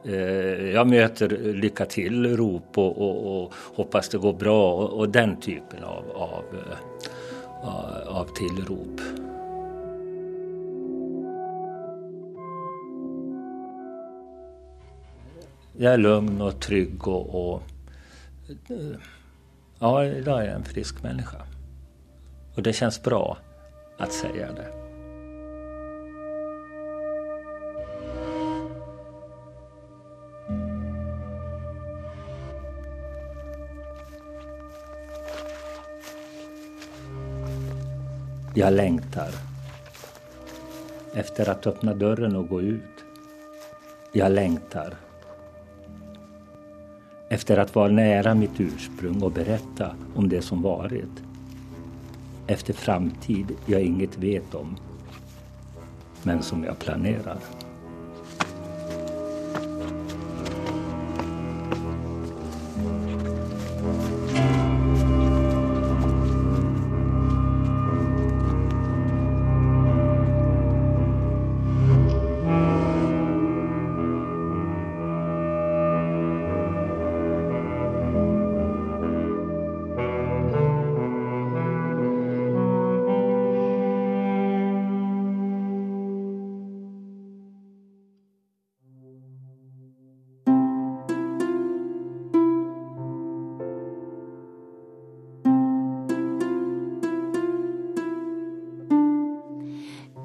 Eh, 0.05 0.70
jag 0.70 0.86
möter 0.86 1.28
lycka 1.53 1.84
till-rop 1.84 2.78
och, 2.78 2.99
och, 2.99 3.42
och, 3.42 3.55
hoppas 3.74 4.09
det 4.09 4.18
går 4.18 4.32
bra 4.32 4.72
och, 4.74 4.99
och 4.99 5.09
den 5.09 5.40
typen 5.40 5.84
av, 5.84 6.05
av, 6.14 6.44
av, 7.62 8.16
av 8.16 8.24
tillrop. 8.24 9.01
Jag 15.76 15.92
är 15.92 15.99
lugn 15.99 16.40
och 16.40 16.61
trygg 16.61 17.09
og, 17.09 17.34
och 17.34 17.62
Ja, 19.78 20.05
idag 20.05 20.42
är 20.42 20.46
jag 20.46 20.55
en 20.55 20.64
frisk 20.64 21.03
människa. 21.03 21.46
Och 22.55 22.62
det 22.62 22.72
känns 22.72 23.03
bra 23.03 23.38
att 23.99 24.12
säga 24.12 24.53
det. 24.53 24.72
Jag 38.55 38.72
längtar 38.72 39.30
efter 41.14 41.49
att 41.49 41.66
öppna 41.66 41.94
dörren 41.94 42.36
och 42.36 42.49
gå 42.49 42.62
ut. 42.62 43.05
Jag 44.12 44.32
längtar 44.32 44.94
efter 47.29 47.57
att 47.57 47.74
vara 47.74 47.89
nära 47.89 48.35
mitt 48.35 48.61
ursprung 48.61 49.22
och 49.22 49.33
berätta 49.33 49.97
om 50.14 50.29
det 50.29 50.43
som 50.43 50.62
varit. 50.62 51.22
Efter 52.47 52.72
framtid 52.72 53.47
jag 53.66 53.83
inget 53.83 54.18
vet 54.18 54.55
om, 54.55 54.76
men 56.22 56.43
som 56.43 56.64
jag 56.64 56.79
planerar. 56.79 57.39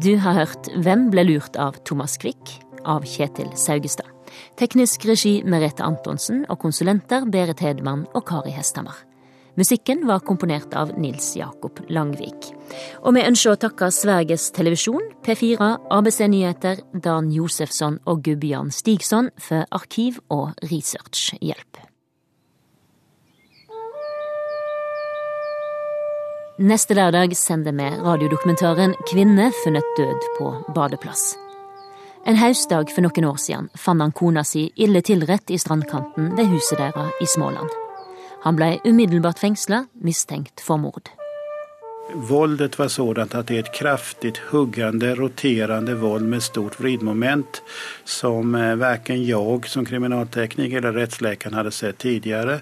Du 0.03 0.17
har 0.19 0.35
hørt 0.35 0.67
Hvem 0.83 1.05
ble 1.13 1.23
lurt 1.23 1.55
av 1.55 1.77
Thomas 1.87 2.17
Quick? 2.19 2.57
av 2.83 3.05
Kjetil 3.07 3.53
Saugestad. 3.55 4.09
Teknisk 4.59 5.05
regi 5.07 5.37
Merete 5.47 5.85
Antonsen 5.85 6.41
og 6.51 6.59
konsulenter 6.59 7.23
Berit 7.31 7.61
Hedman 7.63 8.01
og 8.11 8.25
Kari 8.27 8.51
Hesthammer. 8.51 8.97
Musikken 9.55 10.03
var 10.09 10.25
komponert 10.27 10.75
av 10.75 10.91
Nils 10.99 11.29
Jakob 11.39 11.79
Langvik. 11.87 12.49
Og 13.05 13.15
vi 13.15 13.23
ønsker 13.23 13.53
å 13.53 13.61
takke 13.63 13.91
Sveriges 13.95 14.49
Televisjon, 14.51 15.07
P4, 15.23 15.71
ABC 15.95 16.19
Nyheter, 16.27 16.83
Dan 16.91 17.31
Josefsson 17.31 18.01
og 18.03 18.25
Gubbian 18.27 18.75
Stigson 18.75 19.31
for 19.39 19.63
arkiv- 19.71 20.19
og 20.27 20.51
researchhjelp. 20.67 21.82
Neste 26.63 26.95
lørdag 26.95 27.33
sender 27.35 27.73
vi 27.75 27.83
radiodokumentaren 27.83 28.93
'Kvinne 28.95 29.51
funnet 29.63 29.83
død 29.97 30.19
på 30.37 30.51
badeplass'. 30.75 31.35
En 32.25 32.37
høstdag 32.39 32.87
for 32.95 33.03
noen 33.03 33.25
år 33.27 33.39
siden 33.45 33.67
fant 33.75 33.99
han 33.99 34.13
kona 34.15 34.45
si 34.47 34.69
ille 34.85 35.01
tilrett 35.03 35.51
i 35.51 35.57
strandkanten 35.59 36.29
ved 36.37 36.47
huset 36.53 36.79
deres 36.79 37.19
i 37.19 37.27
Småland. 37.27 37.67
Han 38.45 38.55
ble 38.55 38.77
umiddelbart 38.85 39.43
fengsla, 39.43 39.81
mistenkt 39.99 40.63
for 40.63 40.79
mord. 40.79 41.11
Voldet 42.15 42.79
var 42.79 42.87
sådant 42.87 43.35
at 43.35 43.47
det 43.47 43.55
er 43.57 43.65
et 43.65 43.75
kraftig, 43.75 44.33
huggende, 44.51 45.15
roterende 45.19 45.95
vold 45.99 46.23
med 46.23 46.43
stort 46.43 46.79
vridmoment 46.79 47.59
som 48.05 48.55
eh, 48.55 48.79
verken 48.79 49.19
jeg 49.19 49.67
som 49.67 49.85
kriminaltekniker 49.85 50.79
eller 50.79 50.95
rettslegeren 50.95 51.59
hadde 51.59 51.71
sett 51.71 51.99
tidligere. 51.99 52.61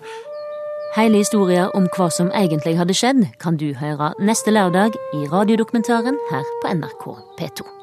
Hele 0.91 1.21
historier 1.21 1.69
om 1.71 1.85
hva 1.95 2.09
som 2.11 2.31
egentlig 2.35 2.73
hadde 2.75 2.95
skjedd, 2.97 3.21
kan 3.39 3.55
du 3.55 3.69
høre 3.79 4.11
neste 4.19 4.51
lørdag 4.51 4.97
i 5.15 5.23
radiodokumentaren 5.31 6.19
her 6.31 6.55
på 6.63 6.73
NRK 6.81 7.05
P2. 7.39 7.80